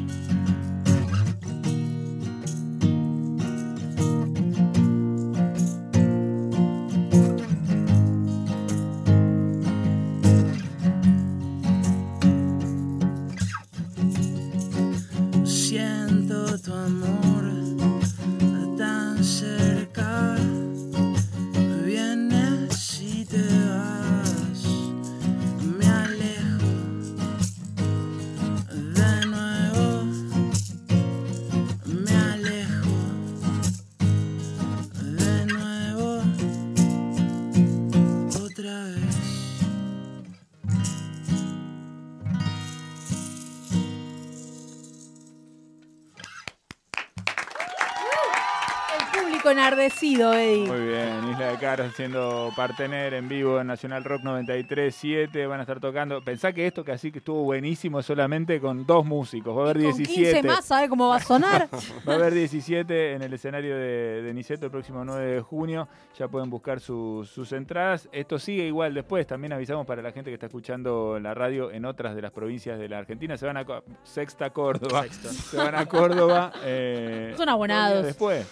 Enardecido, 49.73 50.33
Eddie. 50.35 50.67
Muy 50.67 50.81
bien, 50.88 51.31
Isla 51.31 51.47
de 51.52 51.59
Caras 51.59 51.93
haciendo 51.93 52.52
partener 52.55 53.14
en 53.14 53.29
vivo 53.29 53.61
en 53.61 53.67
Nacional 53.67 54.05
Rock 54.05 54.23
93.7. 54.23 55.49
Van 55.49 55.61
a 55.61 55.62
estar 55.62 55.81
tocando. 55.81 56.23
Pensá 56.23 56.52
que 56.52 56.67
esto 56.67 56.85
que 56.85 56.93
así 56.93 57.11
que 57.11 57.19
estuvo 57.19 57.43
buenísimo 57.43 58.02
solamente 58.02 58.61
con 58.61 58.87
dos 58.87 59.05
músicos. 59.05 59.57
Va 59.57 59.61
a 59.61 59.64
haber 59.71 59.79
Y 59.79 59.85
con 59.88 59.97
17. 59.97 60.33
15 60.33 60.43
más, 60.49 60.64
¿sabe 60.64 60.88
cómo 60.88 61.09
va 61.09 61.17
a 61.17 61.21
sonar? 61.21 61.69
Va 62.09 62.12
a 62.12 62.17
haber 62.17 62.35
17 62.35 63.12
en 63.14 63.23
el 63.23 63.33
escenario 63.33 63.76
de, 63.76 64.23
de 64.23 64.35
Niceto 64.35 64.67
el 64.67 64.73
próximo 64.73 65.05
9 65.05 65.25
de 65.35 65.41
junio. 65.41 65.88
Ya 66.19 66.29
pueden 66.29 66.50
buscar 66.50 66.81
sus- 66.81 67.29
sus 67.31 67.52
entradas. 67.52 68.09
Esto 68.12 68.38
sigue 68.38 68.67
igual 68.67 68.93
después. 68.95 69.26
También 69.26 69.52
avisamos 69.52 69.87
para 69.87 70.02
la 70.02 70.12
gente 70.12 70.31
que 70.31 70.35
está 70.35 70.47
escuchando 70.47 71.19
la 71.21 71.35
radio 71.35 71.71
en 71.71 71.85
otras 71.85 72.14
de 72.14 72.23
las 72.23 72.33
provincias 72.33 72.79
de 72.79 72.88
la 72.88 72.99
Argentina. 72.99 73.37
Se 73.37 73.47
van 73.47 73.57
a 73.57 73.64
Sexta 74.02 74.50
Córdoba. 74.50 75.05
Se 75.09 75.57
van 75.57 75.75
a 75.75 75.87
Córdoba. 75.87 76.52
eh, 76.64 77.35
Son 77.37 77.49
abonados. 77.49 78.05
Después. 78.05 78.47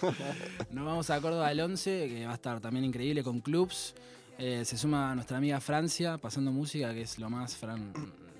Nos 0.71 0.85
vamos 0.85 1.09
a 1.09 1.10
Córdoba 1.19 1.51
el 1.51 1.59
11, 1.59 2.07
que 2.07 2.25
va 2.25 2.31
a 2.31 2.35
estar 2.35 2.59
también 2.61 2.85
increíble 2.85 3.23
con 3.23 3.41
clubs. 3.41 3.95
Eh, 4.37 4.63
se 4.65 4.77
suma 4.77 5.13
nuestra 5.15 5.37
amiga 5.37 5.59
Francia, 5.59 6.17
pasando 6.17 6.51
música, 6.51 6.93
que 6.93 7.01
es 7.01 7.19
lo 7.19 7.29
más, 7.29 7.55
Fran, 7.55 7.91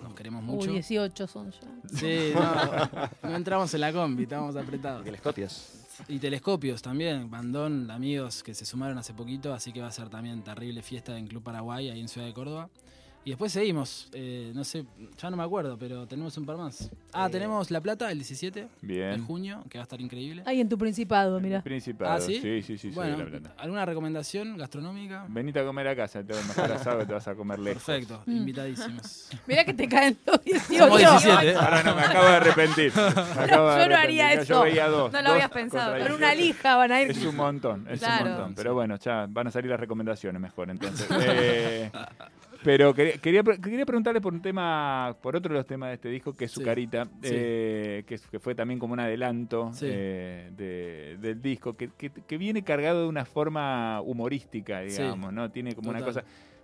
nos 0.02 0.16
queremos 0.16 0.44
Uy, 0.44 0.56
mucho. 0.56 0.72
18 0.72 1.28
son 1.28 1.52
ya. 1.52 1.60
Sí, 1.94 2.32
no, 2.34 3.30
no 3.30 3.36
entramos 3.36 3.74
en 3.74 3.82
la 3.82 3.92
combi, 3.94 4.24
estábamos 4.24 4.56
apretados. 4.56 5.04
Telescopios. 5.04 5.74
Y 6.08 6.20
telescopios 6.20 6.82
también, 6.82 7.30
bandón, 7.30 7.92
amigos 7.92 8.42
que 8.42 8.54
se 8.54 8.66
sumaron 8.66 8.98
hace 8.98 9.14
poquito, 9.14 9.54
así 9.54 9.72
que 9.72 9.82
va 9.82 9.88
a 9.88 9.92
ser 9.92 10.10
también 10.10 10.42
terrible 10.44 10.82
fiesta 10.82 11.18
en 11.18 11.28
Club 11.28 11.44
Paraguay, 11.44 11.90
ahí 11.90 12.00
en 12.00 12.08
Ciudad 12.08 12.26
de 12.26 12.34
Córdoba. 12.34 12.70
Y 13.24 13.30
después 13.30 13.52
seguimos, 13.52 14.10
eh, 14.14 14.52
no 14.56 14.64
sé, 14.64 14.84
ya 15.22 15.30
no 15.30 15.38
me 15.38 15.44
acuerdo, 15.44 15.78
pero 15.78 16.08
tenemos 16.08 16.36
un 16.40 16.46
par 16.48 16.58
más. 16.58 16.90
Ah, 17.14 17.30
tenemos 17.30 17.70
La 17.70 17.80
Plata 17.80 18.12
el 18.12 18.18
17 18.18 18.62
de 18.62 18.68
Bien. 18.82 19.24
junio, 19.24 19.64
que 19.70 19.78
va 19.78 19.84
a 19.84 19.86
estar 19.86 20.02
increíble. 20.02 20.42
Ahí 20.48 20.60
en 20.60 20.68
tu 20.68 20.76
principado, 20.76 21.40
mira. 21.40 21.62
Principado. 21.62 22.14
Ah, 22.14 22.20
¿sí? 22.20 22.40
Sí, 22.42 22.64
sí, 22.64 22.80
sí. 22.80 22.90
bueno, 22.90 23.18
de 23.18 23.24
La 23.26 23.30
Plata. 23.30 23.54
¿alguna 23.60 23.86
recomendación 23.86 24.58
gastronómica? 24.58 25.26
Venite 25.30 25.60
a 25.60 25.66
comer 25.66 25.88
a 25.90 25.96
casa, 25.96 26.24
te 26.24 26.34
doy 26.34 26.42
el 26.42 26.48
mejor 26.48 26.72
asado 26.72 26.98
que 26.98 27.06
te 27.06 27.14
vas 27.14 27.28
a 27.28 27.36
comer 27.36 27.60
lejos. 27.60 27.84
Perfecto, 27.84 28.24
Mm. 28.26 28.38
invitadísimos. 28.38 29.30
Mirá 29.48 29.66
que 29.66 29.74
te 29.76 29.88
caen 29.88 30.18
los 30.26 30.44
18. 30.44 30.84
Somos 30.84 30.98
17, 31.00 31.50
¿eh? 31.52 31.56
Ahora 31.56 31.84
no, 31.84 31.96
me 31.96 32.02
acabo 32.02 32.26
de 32.26 32.36
arrepentir. 32.38 32.92
Me 32.96 33.02
acabo 33.44 33.70
de 33.72 33.84
yo 33.84 33.90
no 33.90 33.96
haría 33.98 34.34
eso. 34.34 34.44
Yo 34.46 34.62
veía 34.64 34.88
dos. 34.88 35.12
No 35.14 35.20
lo 35.22 35.26
dos 35.28 35.34
habías 35.36 35.52
pensado. 35.52 35.92
Con 36.00 36.14
una 36.14 36.32
17. 36.32 36.42
lija 36.42 36.76
van 36.76 36.92
a 36.92 37.02
ir. 37.04 37.12
Es 37.12 37.24
un 37.24 37.36
montón, 37.36 37.86
es 37.88 38.00
Claro. 38.00 38.26
un 38.26 38.32
montón. 38.32 38.56
Pero 38.56 38.74
bueno, 38.74 38.96
ya 38.98 39.28
van 39.30 39.46
a 39.46 39.52
salir 39.52 39.70
las 39.70 39.80
recomendaciones 39.80 40.42
mejor 40.42 40.72
entonces. 40.72 41.08
Eh, 41.22 41.92
pero 42.64 42.94
quería, 42.94 43.14
quería, 43.18 43.44
quería 43.44 43.86
preguntarle 43.86 44.22
por 44.22 44.34
un 44.34 44.42
tema, 44.42 45.16
por 45.22 45.36
otro 45.36 45.54
de 45.54 45.60
los 45.60 45.68
temas 45.68 45.90
de 45.90 45.94
este 45.96 46.10
disco, 46.10 46.34
que 46.34 46.46
es 46.46 46.52
Sí, 46.52 46.60
Sucarita, 46.60 47.06
sí. 47.06 47.10
eh, 47.32 48.04
que, 48.08 48.20
que 48.30 48.40
fue 48.40 48.54
también 48.56 48.80
como 48.80 48.94
un 48.94 49.00
adelanto 49.00 49.72
Sí. 49.74 49.88
eh, 49.90 50.52
de- 50.56 51.18
del 51.20 51.42
disco, 51.42 51.76
que, 51.76 51.90
que- 51.98 52.10
que 52.12 52.38
viene 52.38 52.64
cargado 52.64 53.02
de 53.04 53.08
una 53.08 53.26
forma 53.26 54.02
humorística, 54.02 54.82
Sí. 54.88 55.02
digamos, 55.02 55.34
¿no? 55.34 55.50
Tiene 55.52 55.74
como 55.76 55.90
una 55.90 56.02
cosa. 56.04 56.24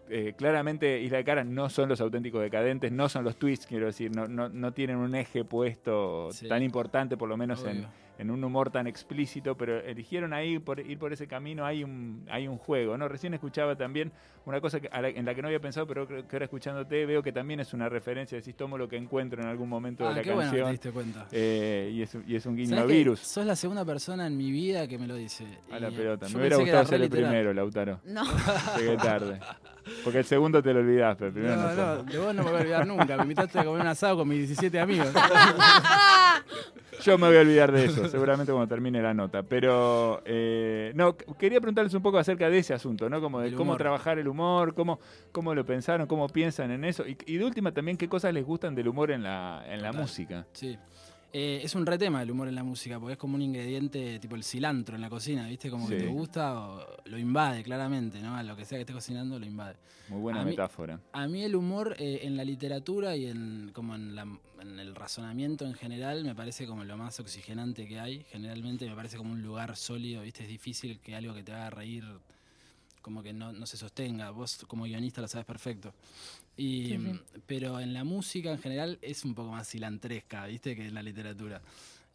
eh, 0.09 0.33
claramente 0.37 1.01
Isla 1.01 1.17
de 1.17 1.23
Cara 1.25 1.43
no 1.43 1.69
son 1.69 1.89
los 1.89 1.99
auténticos 1.99 2.41
decadentes, 2.41 2.93
no 2.93 3.09
son 3.09 3.25
los 3.25 3.35
twists, 3.35 3.67
quiero 3.67 3.87
decir, 3.87 4.09
no, 4.15 4.25
no, 4.25 4.47
no 4.47 4.71
tienen 4.71 4.95
un 4.95 5.13
eje 5.15 5.43
puesto 5.43 6.29
tan 6.47 6.63
importante, 6.63 7.17
por 7.17 7.27
lo 7.27 7.35
menos 7.35 7.61
en, 7.65 7.79
Obvio. 7.79 7.81
en 7.81 7.87
un 8.19 8.43
humor 8.43 8.69
tan 8.71 8.87
explícito, 8.87 9.55
pero 9.55 9.79
eligieron 9.79 10.33
ahí 10.33 10.59
por 10.59 10.79
ir 10.79 10.97
por 10.97 11.13
ese 11.13 11.27
camino, 11.27 11.65
hay 11.65 11.83
un, 11.83 12.25
hay 12.29 12.47
un 12.47 12.57
juego, 12.57 12.97
¿no? 12.97 13.07
Recién 13.07 13.33
escuchaba 13.33 13.75
también 13.75 14.11
una 14.45 14.59
cosa 14.61 14.79
que- 14.79 14.87
a 14.91 15.01
la- 15.01 15.09
en 15.09 15.25
la 15.25 15.35
que 15.35 15.41
no 15.41 15.47
había 15.49 15.59
pensado, 15.59 15.85
pero 15.87 16.07
creo 16.07 16.27
que 16.27 16.35
ahora 16.35 16.45
escuchándote 16.45 17.05
veo 17.05 17.21
que 17.21 17.31
también 17.31 17.59
es 17.59 17.73
una 17.73 17.89
referencia, 17.89 18.37
decís, 18.37 18.55
tomo 18.55 18.77
lo 18.77 18.87
que 18.89 18.95
encuentro 18.97 19.41
en 19.41 19.47
algún 19.47 19.69
momento 19.69 20.03
de 20.05 20.09
Ah, 20.09 20.13
la 20.15 20.21
qué 20.23 20.31
bueno 20.33 20.49
que 20.51 20.57
te 20.57 20.63
canción. 20.63 20.71
diste 20.71 20.91
cuenta. 20.91 21.27
eh, 21.31 21.91
y, 21.93 22.01
es, 22.01 22.15
un- 22.15 22.23
y 22.27 22.35
es 22.35 22.45
un 22.45 22.55
guiño 22.55 22.73
a 22.75 22.79
¿Sabés 22.79 22.91
que 22.91 22.97
virus. 22.97 23.19
Sos 23.19 23.45
la 23.45 23.55
segunda 23.55 23.85
persona 23.85 24.25
en 24.25 24.35
mi 24.37 24.51
vida 24.51 24.87
que 24.87 24.97
me 24.97 25.05
lo 25.07 25.15
dice. 25.15 25.45
A 25.71 25.79
la 25.79 25.89
pelota. 25.91 26.27
Me 26.29 26.37
hubiera 26.39 26.57
gustado 26.57 26.85
ser 26.85 27.01
el 27.01 27.09
primero, 27.09 27.53
Lautaro. 27.53 27.99
No. 28.05 28.23
Llegué 28.77 28.97
tarde. 28.97 29.39
Porque 30.03 30.19
el 30.19 30.25
segundo 30.25 30.61
te 30.61 30.73
lo 30.73 30.79
olvidás, 30.81 31.15
pero 31.15 31.27
el 31.27 31.33
primero 31.33 31.55
no, 31.55 31.61
No, 31.63 31.69
sé. 31.69 31.75
no, 31.77 32.03
de 32.03 32.17
vos 32.19 32.35
no 32.35 32.43
me 32.43 32.49
voy 32.51 32.57
a 32.59 32.61
olvidar 32.61 32.87
nunca. 32.87 33.15
Me 33.17 33.23
invitaste 33.23 33.59
a 33.59 33.63
comer 33.63 33.81
un 33.81 33.87
asado 33.87 34.17
con 34.17 34.27
mis 34.27 34.39
17 34.39 34.79
amigos. 34.81 35.07
Yo 37.03 37.17
me 37.17 37.27
voy 37.27 37.37
a 37.37 37.41
olvidar 37.41 37.71
de 37.71 37.85
eso, 37.85 38.07
seguramente 38.07 38.51
cuando 38.51 38.67
termine 38.67 39.01
la 39.01 39.13
nota. 39.13 39.43
Pero, 39.43 40.21
eh, 40.25 40.91
no, 40.95 41.15
quería 41.15 41.59
preguntarles 41.59 41.93
un 41.93 42.01
poco 42.01 42.17
acerca 42.17 42.49
de 42.49 42.57
ese 42.59 42.73
asunto, 42.73 43.09
¿no? 43.09 43.21
Como 43.21 43.39
de 43.39 43.49
El 43.49 43.55
cómo 43.55 43.71
humor. 43.71 43.77
trabajar 43.77 44.19
el 44.19 44.27
humor, 44.27 44.73
cómo, 44.73 44.99
cómo 45.31 45.53
lo 45.53 45.65
pensaron, 45.65 46.07
cómo 46.07 46.27
piensan 46.27 46.71
en 46.71 46.83
eso. 46.85 47.07
Y, 47.07 47.17
y 47.25 47.37
de 47.37 47.45
última 47.45 47.71
también, 47.71 47.97
qué 47.97 48.07
cosas 48.09 48.33
les 48.33 48.45
gustan 48.45 48.73
del 48.75 48.87
humor 48.87 49.11
en 49.11 49.23
la, 49.23 49.63
en 49.67 49.81
la 49.81 49.91
música. 49.93 50.45
Sí. 50.53 50.77
Eh, 51.33 51.59
es 51.63 51.75
un 51.75 51.85
re 51.85 51.97
tema 51.97 52.23
el 52.23 52.31
humor 52.31 52.47
en 52.47 52.55
la 52.55 52.63
música, 52.63 52.99
porque 52.99 53.13
es 53.13 53.17
como 53.19 53.35
un 53.35 53.41
ingrediente 53.41 54.17
tipo 54.19 54.35
el 54.35 54.43
cilantro 54.43 54.95
en 54.95 55.01
la 55.01 55.09
cocina, 55.09 55.45
¿viste? 55.47 55.69
Como 55.69 55.87
que 55.87 55.95
te 55.97 56.07
gusta 56.07 56.57
o 56.59 56.85
lo 57.05 57.17
invade 57.17 57.63
claramente, 57.63 58.21
¿no? 58.21 58.35
A 58.35 58.43
lo 58.43 58.55
que 58.55 58.63
sea 58.65 58.77
que 58.77 58.81
estés 58.83 58.95
cocinando 58.95 59.37
lo 59.37 59.45
invade. 59.45 59.75
Muy 60.07 60.21
buena 60.21 60.41
A 60.41 60.45
mí- 60.45 60.51
metáfora. 60.51 60.99
A 61.11 61.27
mí 61.27 61.43
el 61.43 61.55
humor 61.55 61.95
eh, 61.99 62.21
en 62.23 62.37
la 62.37 62.45
literatura 62.45 63.15
y 63.17 63.25
en, 63.27 63.71
como 63.73 63.93
en, 63.95 64.15
la- 64.15 64.25
en 64.61 64.79
el 64.79 64.95
razonamiento 64.95 65.65
en 65.65 65.73
general 65.73 66.23
me 66.23 66.33
parece 66.33 66.65
como 66.65 66.85
lo 66.85 66.95
más 66.97 67.19
oxigenante 67.19 67.87
que 67.87 67.99
hay. 67.99 68.23
Generalmente 68.31 68.87
me 68.89 68.95
parece 68.95 69.17
como 69.17 69.33
un 69.33 69.41
lugar 69.43 69.75
sólido, 69.75 70.21
¿viste? 70.21 70.43
Es 70.43 70.49
difícil 70.49 70.99
que 71.01 71.13
algo 71.15 71.33
que 71.33 71.43
te 71.43 71.51
haga 71.51 71.69
reír 71.69 72.05
como 73.07 73.23
que 73.23 73.31
no, 73.31 73.53
no 73.53 73.65
se 73.65 73.77
sostenga. 73.77 74.31
Vos 74.31 74.65
como 74.67 74.83
guionista 74.83 75.21
lo 75.21 75.29
sabes 75.29 75.45
perfecto. 75.45 75.93
Y, 76.57 76.87
Sí, 76.87 76.97
sí. 76.97 77.19
Pero 77.45 77.79
en 77.79 77.93
la 77.93 78.03
música 78.03 78.51
en 78.51 78.59
general 78.59 78.99
es 79.01 79.23
un 79.23 79.33
poco 79.33 79.51
más 79.51 79.69
cilantresca, 79.69 80.45
¿viste? 80.45 80.75
Que 80.75 80.87
en 80.87 80.93
la 80.93 81.01
literatura. 81.01 81.61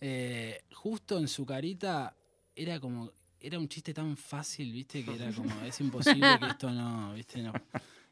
Eh, 0.03 0.61
justo 0.75 1.17
en 1.19 1.29
su 1.29 1.47
carita 1.47 2.15
era 2.55 2.79
como... 2.79 3.11
Era 3.41 3.59
un 3.59 3.69
chiste 3.69 3.95
tan 3.95 4.19
fácil, 4.19 4.71
¿viste? 4.71 5.03
Que 5.03 5.15
era 5.15 5.33
como, 5.33 5.51
es 5.65 5.81
imposible 5.81 6.27
que 6.39 6.47
esto 6.47 6.71
no, 6.71 7.15
¿viste? 7.15 7.41
No. 7.43 7.53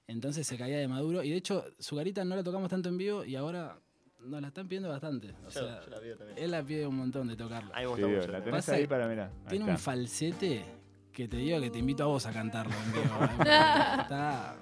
Entonces 0.07 0.47
se 0.47 0.57
caía 0.57 0.79
de 0.79 0.88
maduro. 0.88 1.23
Y 1.23 1.29
de 1.31 1.37
hecho, 1.37 1.66
su 1.79 1.97
carita 1.97 2.25
no 2.25 2.35
la 2.35 2.43
tocamos 2.43 2.71
tanto 2.71 2.88
en 2.88 2.97
vivo 2.97 3.25
y 3.27 3.37
ahora 3.37 3.79
nos 4.21 4.40
la 4.40 4.49
están 4.49 4.66
pidiendo 4.69 4.88
bastante. 4.88 5.29
O 5.47 5.51
Yo, 5.51 5.51
sea, 5.51 5.85
yo 5.85 5.90
la 5.90 5.99
veo 6.01 6.16
también. 6.16 6.38
él 6.38 6.51
la 6.51 6.62
pide 6.64 6.87
un 6.87 6.97
montón 6.97 7.29
de 7.29 7.37
tocarla. 7.37 7.75
A 7.77 7.81
mí 7.83 7.87
me 7.87 7.95
Sí, 7.97 8.03
gusta 8.03 8.16
mucho. 8.21 8.33
la 8.33 8.38
tenés 8.43 8.64
Pasa 8.64 8.75
ahí 8.77 8.87
para, 8.87 9.07
mirá. 9.09 9.27
ahí 9.27 9.49
Tiene 9.51 9.64
está. 9.66 9.73
un 9.73 9.79
falsete 9.79 10.64
que 11.23 11.29
te 11.29 11.37
digo 11.39 11.61
que 11.61 11.71
te 11.71 11.79
invito 11.79 12.03
a 12.05 12.07
vos 12.07 12.27
a 12.27 12.33
cantarlo 12.33 12.73
en 12.87 12.93
vivo. 12.93 13.15
Está 14.03 14.57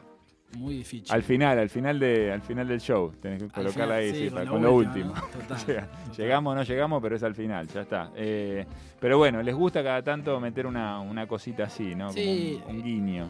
muy 0.56 0.74
difícil. 0.78 1.06
Al 1.12 1.22
final, 1.22 1.58
al 1.58 1.68
final, 1.70 1.98
de, 2.00 2.32
al 2.32 2.40
final 2.42 2.66
del 2.68 2.80
show, 2.80 3.12
tenés 3.20 3.42
que 3.42 3.48
colocarla 3.48 3.96
final, 3.96 3.98
ahí, 3.98 4.10
sí, 4.12 4.16
sí, 4.18 4.24
con 4.26 4.32
para- 4.34 4.44
lo 4.46 4.50
con 4.52 4.62
lo 4.62 4.72
último, 4.74 5.12
último. 5.12 5.14
¿no? 5.14 5.38
Total, 5.46 5.66
Llega- 5.66 5.86
total. 5.86 6.16
Llegamos 6.16 6.52
o 6.52 6.54
no 6.56 6.62
llegamos, 6.62 7.02
pero 7.02 7.16
es 7.16 7.22
al 7.22 7.34
final, 7.34 7.68
ya 7.68 7.80
está. 7.82 8.10
Eh, 8.16 8.66
pero 9.00 9.18
bueno, 9.18 9.42
les 9.42 9.54
gusta 9.54 9.82
cada 9.82 10.02
tanto 10.02 10.40
meter 10.40 10.66
una, 10.66 11.00
una 11.00 11.26
cosita 11.28 11.64
así, 11.64 11.94
¿no? 11.94 12.06
Como 12.06 12.12
Sí. 12.18 12.60
un, 12.66 12.76
un 12.76 12.82
guiño. 12.82 13.28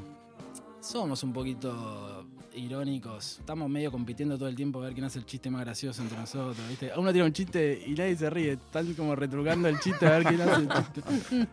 Somos 0.80 1.22
un 1.24 1.32
poquito 1.32 2.24
irónicos. 2.58 3.38
Estamos 3.38 3.68
medio 3.68 3.90
compitiendo 3.90 4.36
todo 4.36 4.48
el 4.48 4.54
tiempo 4.54 4.80
a 4.80 4.84
ver 4.86 4.92
quién 4.94 5.04
hace 5.04 5.18
el 5.18 5.26
chiste 5.26 5.50
más 5.50 5.62
gracioso 5.62 6.02
entre 6.02 6.18
nosotros, 6.18 6.56
¿viste? 6.68 6.90
Uno 6.96 7.12
tiene 7.12 7.26
un 7.26 7.32
chiste 7.32 7.82
y 7.86 7.90
nadie 7.92 8.16
se 8.16 8.28
ríe. 8.30 8.52
Están 8.52 8.92
como 8.94 9.14
retrucando 9.16 9.68
el 9.68 9.78
chiste 9.80 10.06
a 10.06 10.18
ver 10.18 10.24
quién 10.24 10.40
hace 10.40 10.60
el 10.62 10.68
chiste. 10.68 11.02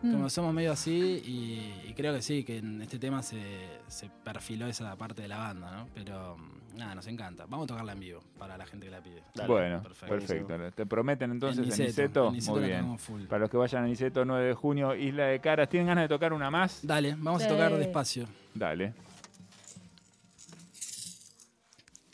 Como 0.00 0.28
somos 0.30 0.52
medio 0.54 0.72
así 0.72 0.92
y, 1.24 1.88
y 1.88 1.92
creo 1.94 2.14
que 2.14 2.22
sí, 2.22 2.44
que 2.44 2.58
en 2.58 2.82
este 2.82 2.98
tema 2.98 3.22
se, 3.22 3.40
se 3.88 4.10
perfiló 4.24 4.66
esa 4.66 4.96
parte 4.96 5.22
de 5.22 5.28
la 5.28 5.38
banda, 5.38 5.70
¿no? 5.70 5.88
Pero 5.94 6.36
mm, 6.36 6.76
nada, 6.78 6.94
nos 6.94 7.06
encanta. 7.06 7.46
Vamos 7.48 7.64
a 7.64 7.68
tocarla 7.68 7.92
en 7.92 8.00
vivo 8.00 8.20
para 8.38 8.56
la 8.56 8.66
gente 8.66 8.86
que 8.86 8.92
la 8.92 9.00
pide. 9.00 9.22
Dale, 9.34 9.48
bueno, 9.48 9.82
perfecto. 9.82 10.14
perfecto. 10.46 10.72
Te 10.72 10.86
prometen 10.86 11.30
entonces 11.32 11.62
en 11.62 11.68
Niceto, 11.86 11.86
Niceto. 11.86 12.28
en 12.28 12.32
Niceto 12.34 12.54
Muy 12.56 12.64
bien. 12.64 12.98
full. 12.98 13.22
Para 13.24 13.40
los 13.40 13.50
que 13.50 13.56
vayan 13.56 13.84
a 13.84 13.86
Niceto 13.86 14.24
9 14.24 14.46
de 14.48 14.54
junio, 14.54 14.94
Isla 14.94 15.26
de 15.26 15.40
Caras. 15.40 15.68
¿Tienen 15.68 15.88
ganas 15.88 16.04
de 16.04 16.08
tocar 16.08 16.32
una 16.32 16.50
más? 16.50 16.80
Dale, 16.86 17.14
vamos 17.18 17.42
a 17.42 17.48
tocar 17.48 17.74
despacio. 17.76 18.26
Dale. 18.54 18.94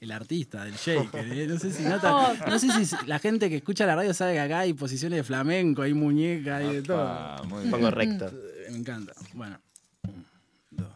El 0.03 0.11
artista 0.11 0.65
del 0.65 0.75
shaker, 0.75 1.33
¿eh? 1.33 1.47
no 1.47 1.57
sé 1.61 1.73
si 1.73 1.83
nota, 1.85 2.35
no 2.49 2.59
sé 2.59 2.85
si 2.85 2.97
la 3.07 3.21
gente 3.21 3.49
que 3.49 3.59
escucha 3.59 3.87
la 3.87 3.95
radio 3.95 4.13
sabe 4.13 4.33
que 4.33 4.41
acá 4.41 4.59
hay 4.59 4.73
posiciones 4.73 5.19
de 5.19 5.23
flamenco, 5.23 5.83
hay 5.83 5.95
muñeca, 5.95 6.57
hay 6.57 6.75
de 6.75 6.83
todo. 6.83 7.45
Muy 7.45 7.71
poco 7.71 7.89
recto. 7.89 8.29
Me 8.69 8.79
encanta. 8.79 9.13
Bueno. 9.33 9.61
Un, 10.09 10.27
dos, 10.73 10.89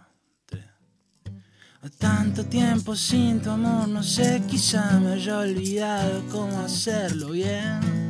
tres. 0.45 0.65
A 1.83 1.89
tanto 1.89 2.47
tiempo 2.47 2.97
sin 2.97 3.41
tu 3.41 3.51
amor, 3.51 3.87
no 3.87 4.03
sé, 4.03 4.43
quizá 4.51 4.99
me 4.99 5.13
haya 5.13 5.39
olvidado 5.39 6.25
cómo 6.29 6.59
hacerlo 6.59 7.31
bien. 7.31 8.06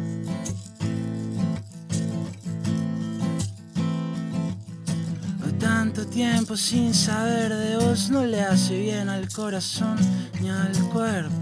Tanto 5.96 6.10
tiempo 6.10 6.56
sin 6.58 6.92
saber 6.92 7.54
de 7.54 7.76
vos, 7.76 8.10
no 8.10 8.22
le 8.22 8.42
hace 8.42 8.78
bien 8.78 9.08
al 9.08 9.28
corazón 9.30 9.96
ni 10.40 10.50
al 10.50 10.76
cuerpo. 10.90 11.32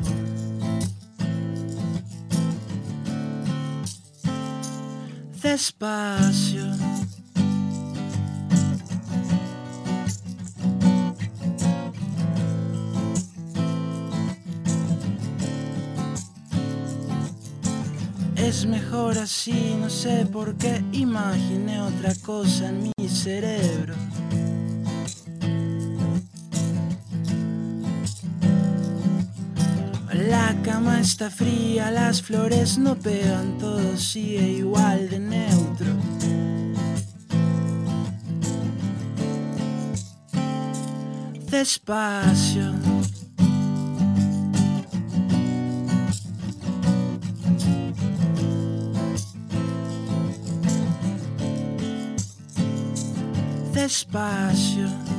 Despacio. 5.43 6.63
Es 18.65 18.71
mejor 18.71 19.19
así, 19.19 19.77
no 19.79 19.91
sé 19.91 20.25
por 20.25 20.57
qué 20.57 20.83
imaginé 20.93 21.83
otra 21.83 22.15
cosa 22.25 22.71
en 22.71 22.91
mi 22.97 23.09
cerebro. 23.11 23.95
La 30.15 30.57
cama 30.63 30.99
está 30.99 31.29
fría, 31.29 31.91
las 31.91 32.23
flores 32.23 32.79
no 32.79 32.95
pegan, 32.95 33.59
todo 33.59 33.99
sigue 33.99 34.49
igual 34.53 35.11
de 35.11 35.19
neutro. 35.19 35.93
Despacio. 41.51 42.84
Despacio. 53.95 55.14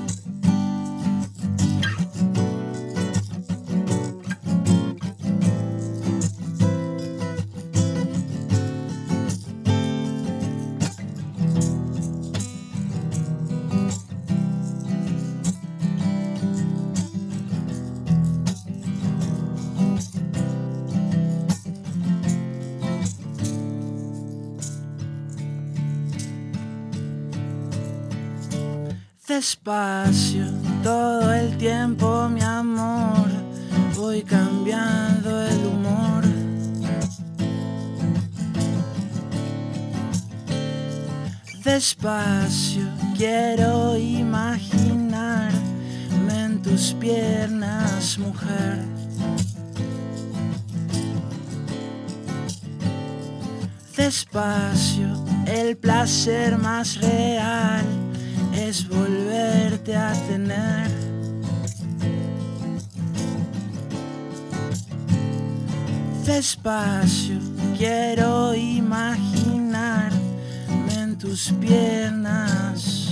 Despacio, 29.35 30.45
todo 30.81 31.33
el 31.33 31.57
tiempo, 31.57 32.29
mi 32.29 32.41
amor, 32.41 33.27
voy 33.97 34.23
cambiando 34.23 35.29
el 35.45 35.65
humor. 35.65 36.23
Despacio, 41.65 42.87
quiero 43.17 43.97
imaginarme 43.97 45.51
en 46.45 46.61
tus 46.61 46.93
piernas, 46.93 48.17
mujer. 48.17 48.85
Despacio, 53.97 55.25
el 55.45 55.75
placer 55.75 56.57
más 56.57 57.01
real 57.01 57.94
es 58.67 58.87
volverte 58.87 59.95
a 59.95 60.11
tener. 60.27 60.89
Despacio 66.25 67.39
quiero 67.77 68.55
imaginarme 68.55 70.17
en 70.97 71.15
tus 71.17 71.51
piernas. 71.61 73.04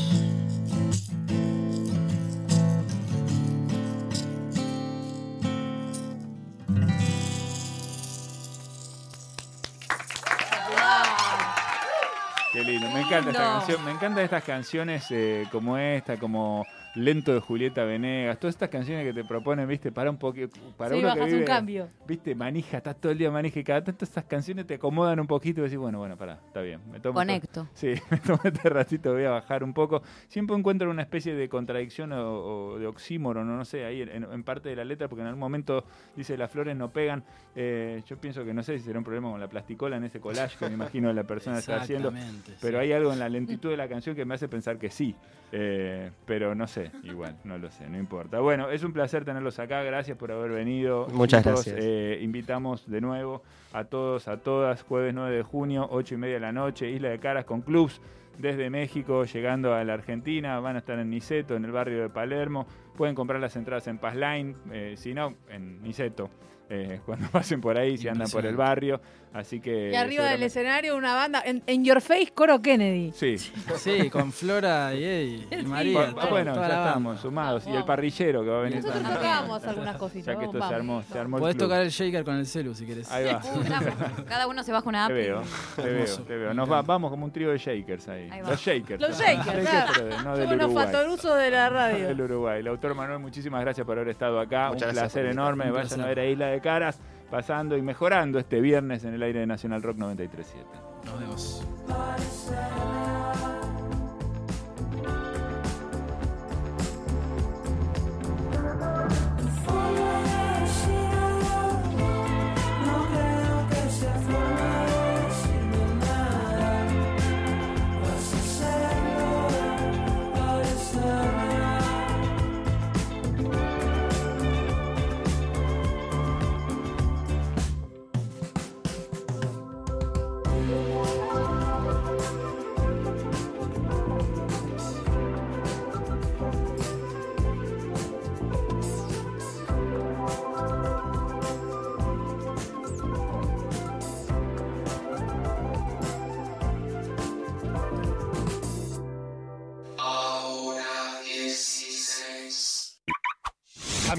Encanta 13.06 13.30
esta 13.32 13.44
canción, 13.44 13.86
me 13.86 13.92
encantan 13.92 14.24
estas 14.24 14.44
canciones 14.44 15.06
eh, 15.12 15.48
como 15.52 15.78
esta, 15.78 16.18
como 16.18 16.66
Lento 16.96 17.34
de 17.34 17.40
Julieta 17.40 17.84
Venegas, 17.86 18.40
todas 18.40 18.54
estas 18.54 18.70
canciones 18.70 19.04
que 19.04 19.14
te 19.14 19.24
proponen, 19.28 19.68
viste, 19.68 19.92
para 19.92 20.12
un 20.12 20.18
poquito, 20.18 20.60
para 20.78 20.94
Sí, 20.96 21.00
uno 21.04 21.14
que 21.14 21.20
bajas 21.22 21.34
un 21.34 21.44
cambio. 21.44 21.90
viste, 22.08 22.36
manija, 22.36 22.78
estás 22.78 22.96
todo 23.02 23.12
el 23.12 23.18
día 23.18 23.32
manija 23.32 23.60
y 23.60 23.64
cada 23.64 23.84
tanto 23.84 24.06
estas 24.06 24.26
canciones 24.26 24.68
te 24.68 24.76
acomodan 24.76 25.20
un 25.20 25.26
poquito 25.26 25.62
y 25.62 25.64
decís, 25.64 25.80
bueno, 25.80 25.98
bueno, 25.98 26.16
pará, 26.18 26.40
está 26.46 26.62
bien, 26.62 26.82
me 26.92 27.00
tomo 27.00 27.16
Conecto. 27.16 27.68
Sí, 27.74 27.94
me 28.12 28.18
tomo 28.18 28.40
este 28.44 28.70
ratito, 28.70 29.12
voy 29.14 29.24
a 29.24 29.32
bajar 29.32 29.64
un 29.64 29.74
poco. 29.74 30.04
Siempre 30.28 30.56
encuentro 30.56 30.88
una 30.92 31.02
especie 31.02 31.34
de 31.34 31.50
contradicción 31.50 32.12
o, 32.14 32.74
o 32.74 32.78
de 32.80 32.86
oxímoron, 32.86 33.48
no, 33.48 33.58
no 33.58 33.66
sé, 33.66 33.86
ahí 33.86 34.04
en, 34.04 34.24
en 34.32 34.44
parte 34.44 34.70
de 34.70 34.76
la 34.76 34.86
letra, 34.86 35.08
porque 35.08 35.22
en 35.22 35.28
algún 35.30 35.40
momento 35.40 35.86
dice 36.16 36.38
las 36.38 36.52
flores 36.52 36.76
no 36.78 36.92
pegan. 36.92 37.24
Eh, 37.56 38.04
yo 38.06 38.18
pienso 38.18 38.46
que 38.46 38.54
no 38.54 38.62
sé 38.62 38.78
si 38.78 38.86
será 38.86 39.00
un 39.00 39.04
problema 39.04 39.32
con 39.32 39.40
la 39.40 39.48
plasticola 39.48 39.98
en 39.98 40.04
ese 40.04 40.20
collage 40.20 40.58
que 40.60 40.68
me 40.68 40.74
imagino 40.74 41.12
la 41.12 41.24
persona 41.24 41.58
está 41.58 41.78
haciendo. 41.78 42.10
Exactamente, 42.10 42.54
Pero 42.62 42.78
sí. 42.78 42.84
hay 42.84 42.92
algo 42.94 43.12
en 43.14 43.18
la 43.20 43.30
lentitud 43.30 43.70
de 43.72 43.78
la 43.78 43.88
canción 43.88 44.16
que 44.16 44.26
me 44.26 44.36
hace 44.36 44.48
pensar 44.48 44.78
que 44.78 44.92
sí. 44.92 45.16
Eh, 45.56 46.10
pero 46.26 46.56
no 46.56 46.66
sé, 46.66 46.83
igual, 47.04 47.38
no 47.44 47.58
lo 47.58 47.70
sé, 47.72 47.90
no 47.90 47.98
importa. 47.98 48.40
Bueno, 48.40 48.70
es 48.70 48.84
un 48.84 48.94
placer 48.94 49.26
tenerlos 49.26 49.60
acá. 49.60 49.84
Gracias 49.84 50.18
por 50.18 50.32
haber 50.32 50.52
venido. 50.52 51.08
Muchas 51.14 51.44
gracias. 51.44 51.76
Eh, 51.80 52.20
invitamos 52.22 52.90
de 52.90 53.02
nuevo 53.02 53.44
a 53.74 53.84
todos, 53.86 54.28
a 54.28 54.38
todas, 54.38 54.84
jueves 54.84 55.14
9 55.14 55.36
de 55.36 55.44
junio, 55.44 55.88
8 55.92 56.16
y 56.16 56.18
media 56.18 56.36
de 56.36 56.40
la 56.42 56.52
noche, 56.52 56.90
Isla 56.90 57.10
de 57.10 57.20
Caras 57.20 57.46
con 57.46 57.62
clubs 57.62 58.02
desde 58.38 58.70
México, 58.70 59.26
llegando 59.26 59.74
a 59.74 59.84
la 59.84 59.94
Argentina. 59.94 60.60
Van 60.60 60.76
a 60.76 60.80
estar 60.80 60.98
en 61.00 61.10
Niceto, 61.10 61.56
en 61.56 61.66
el 61.66 61.72
barrio 61.72 62.02
de 62.02 62.10
Palermo. 62.10 62.66
Pueden 62.98 63.16
comprar 63.16 63.40
las 63.42 63.56
entradas 63.56 63.88
en 63.88 63.98
Passline, 63.98 64.56
eh, 64.72 64.94
si 64.98 65.14
no, 65.14 65.36
en 65.50 65.82
Niceto. 65.82 66.30
eh, 66.70 67.02
cuando 67.06 67.28
pasen 67.30 67.60
por 67.62 67.78
ahí, 67.78 67.98
si 67.98 68.08
andan 68.08 68.30
por 68.30 68.46
el 68.46 68.56
barrio. 68.56 69.02
Así 69.34 69.60
que. 69.60 69.90
Y 69.92 69.96
arriba 69.96 70.26
del 70.26 70.44
escenario 70.44 70.96
una 70.96 71.16
banda, 71.16 71.42
en, 71.44 71.64
en 71.66 71.84
Your 71.84 72.02
Face, 72.02 72.32
Coro 72.36 72.62
Kennedy. 72.62 73.12
Sí. 73.14 73.40
Sí, 73.40 74.08
con 74.12 74.32
Flora 74.32 74.94
y 74.94 75.04
Eddie 75.04 75.48
y 75.60 75.64
María. 75.66 76.12
Todo- 76.14 76.30
bueno, 76.30 76.54
toda 76.54 76.68
ya 76.68 76.70
la 76.70 76.76
banda. 76.76 76.88
estamos 76.90 77.20
sumados. 77.20 77.66
Y 77.68 77.72
el 77.76 77.84
parrillero 77.84 78.44
que 78.44 78.50
va 78.52 78.60
a 78.60 78.62
venir 78.62 78.84
Nosotros 78.84 79.12
tocábamos 79.12 79.64
algunas 79.64 79.98
cositas. 79.98 80.28
Ya 80.28 80.38
que 80.38 80.46
esto 80.46 80.52
se 80.54 80.60
vamos. 80.60 80.74
armó, 80.76 81.02
se 81.02 81.18
armó 81.20 81.38
el 81.38 81.42
Podés 81.42 81.56
club. 81.56 81.68
tocar 81.68 81.82
el 81.82 81.90
shaker 81.90 82.24
con 82.24 82.36
el 82.36 82.46
celu 82.46 82.76
si 82.76 82.86
querés. 82.86 83.12
Ahí 83.12 83.26
va. 83.26 83.42
Uh, 83.44 84.24
Cada 84.26 84.46
uno 84.48 84.64
se 84.64 84.72
baja 84.72 84.88
una 84.88 85.06
app. 85.06 85.10
Te 85.10 85.16
veo, 85.16 85.42
te 85.78 85.82
veo, 85.82 86.06
te 86.28 86.38
veo. 86.38 86.54
Nos 86.54 86.72
va- 86.72 86.84
vamos 86.84 87.10
como 87.10 87.26
un 87.26 87.32
trío 87.32 87.50
de 87.50 87.58
shakers 87.58 88.08
ahí. 88.10 88.30
Los 88.48 88.62
shakers. 88.62 89.02
Los 89.02 89.20
shakers, 89.20 89.68
claro. 89.68 89.94
no 90.24 90.38
del 90.38 90.44
Somos 90.44 90.58
los 90.58 90.66
Uruguay. 90.68 90.86
fatorusos 90.86 91.38
de 91.40 91.50
la 91.50 91.70
radio. 91.70 92.08
Del 92.14 92.22
Uruguay. 92.22 92.60
El 92.60 92.68
autor 92.84 92.96
Manuel, 92.98 93.20
muchísimas 93.20 93.62
gracias 93.62 93.86
por 93.88 93.98
haber 93.98 94.10
estado 94.10 94.40
acá. 94.42 94.70
Muchas 94.70 94.90
un 94.90 94.96
placer 94.96 95.26
enorme. 95.28 95.66
Un 95.68 95.72
Vayan 95.72 95.88
placer. 95.88 96.04
a 96.04 96.08
ver 96.08 96.20
a 96.20 96.26
Isla 96.26 96.48
de 96.48 96.60
Caras, 96.60 97.00
pasando 97.32 97.78
y 97.78 97.82
mejorando 97.82 98.40
este 98.40 98.60
viernes 98.60 99.06
en 99.06 99.14
el 99.14 99.24
aire 99.24 99.40
de 99.40 99.48
Nacional 99.48 99.82
Rock 99.82 99.98
93.7. 99.98 101.06
Nos 101.06 101.20
vemos. 101.20 101.68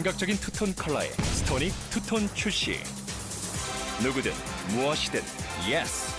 감각적인 0.05 0.37
투톤 0.37 0.75
컬러의 0.75 1.11
스토닉 1.13 1.73
투톤 1.91 2.29
출시 2.35 2.79
누구든 4.03 4.33
무엇이든 4.75 5.23
예스 5.69 6.13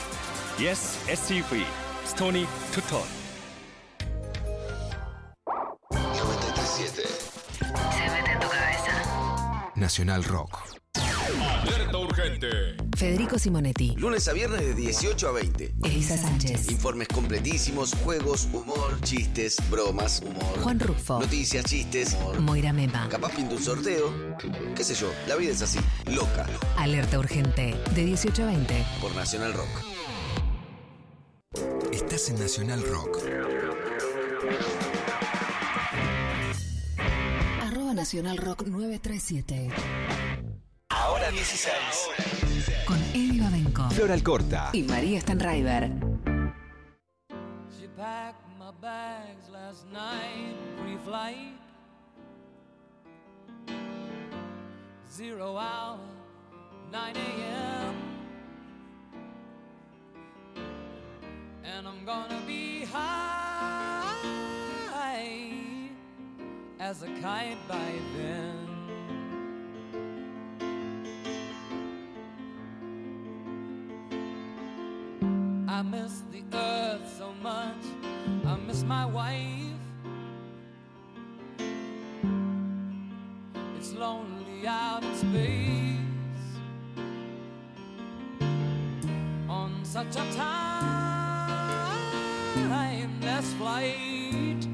예스 0.60 1.10
SUV 1.12 1.64
스토닉 2.06 2.48
투톤 2.72 3.02
Se 7.92 8.10
mete 8.10 8.32
en 8.32 8.40
tu 8.40 8.48
cabeza. 8.48 8.94
Nacional 9.76 10.24
Rock. 10.24 10.75
Federico 12.98 13.38
Simonetti, 13.38 13.94
Lunes 13.98 14.28
a 14.28 14.34
viernes 14.34 14.62
de 14.62 14.74
18 14.74 15.28
a 15.28 15.32
20. 15.32 15.76
Elisa 15.84 16.18
Sánchez, 16.18 16.72
Informes 16.72 17.08
completísimos, 17.08 17.94
juegos, 18.04 18.48
humor, 18.52 19.00
chistes, 19.02 19.58
bromas, 19.70 20.22
humor. 20.26 20.60
Juan 20.62 20.80
Rufo, 20.80 21.20
Noticias, 21.20 21.66
chistes, 21.66 22.14
humor. 22.14 22.40
Moira 22.42 22.74
Mema. 22.74 23.08
Capaz 23.10 23.32
pinta 23.36 23.54
un 23.56 23.62
sorteo. 23.62 24.12
Qué 24.76 24.84
sé 24.84 24.96
yo, 24.96 25.12
la 25.28 25.36
vida 25.36 25.52
es 25.52 25.62
así. 25.62 25.78
Loca. 26.12 26.48
Alerta 26.78 27.20
urgente, 27.20 27.76
de 27.94 28.06
18 28.06 28.44
a 28.44 28.46
20. 28.48 28.86
Por 29.02 29.16
Nacional 29.16 29.54
Rock. 29.54 29.70
Estás 31.92 32.30
en 32.30 32.40
Nacional 32.40 32.82
Rock. 32.88 33.20
Arroba 37.62 37.94
Nacional 37.94 38.38
Rock 38.38 38.64
937. 38.68 39.70
Ahora 41.26 41.38
16 41.38 41.74
Con 42.86 43.00
Eddie 43.16 43.42
Babenco 43.42 43.90
Flor 43.90 44.12
Alcorta. 44.12 44.70
y 44.74 44.84
María 44.84 45.20
Stanraiver. 45.20 45.90
She 47.76 47.88
packed 47.98 48.46
my 48.60 48.72
bags 48.80 49.50
last 49.50 49.88
night, 49.92 50.56
pre-flight. 50.80 51.58
Zero 55.12 55.58
hour, 55.58 55.98
9 56.92 57.16
a.m. 57.18 57.96
And 61.64 61.88
I'm 61.88 62.06
gonna 62.06 62.40
be 62.46 62.86
high 62.86 64.14
as 66.80 67.02
a 67.02 67.08
kite 67.20 67.58
by 67.68 68.00
then. 68.16 68.65
Such 90.12 90.24
a 90.24 90.36
timeless 92.68 93.54
flight. 93.54 94.68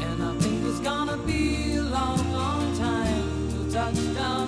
And 0.00 0.22
I 0.22 0.24
think 0.38 0.64
it's 0.66 0.80
gonna 0.80 1.16
be 1.18 1.76
a 1.76 1.82
long, 1.82 2.32
long 2.32 2.76
time 2.76 3.48
till 3.50 3.70
touchdown 3.70 4.47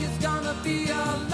is 0.00 0.16
gonna 0.18 0.54
be 0.62 0.88
a 0.90 1.27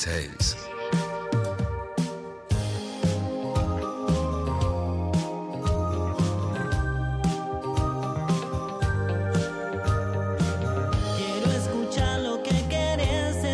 say? 0.00 0.39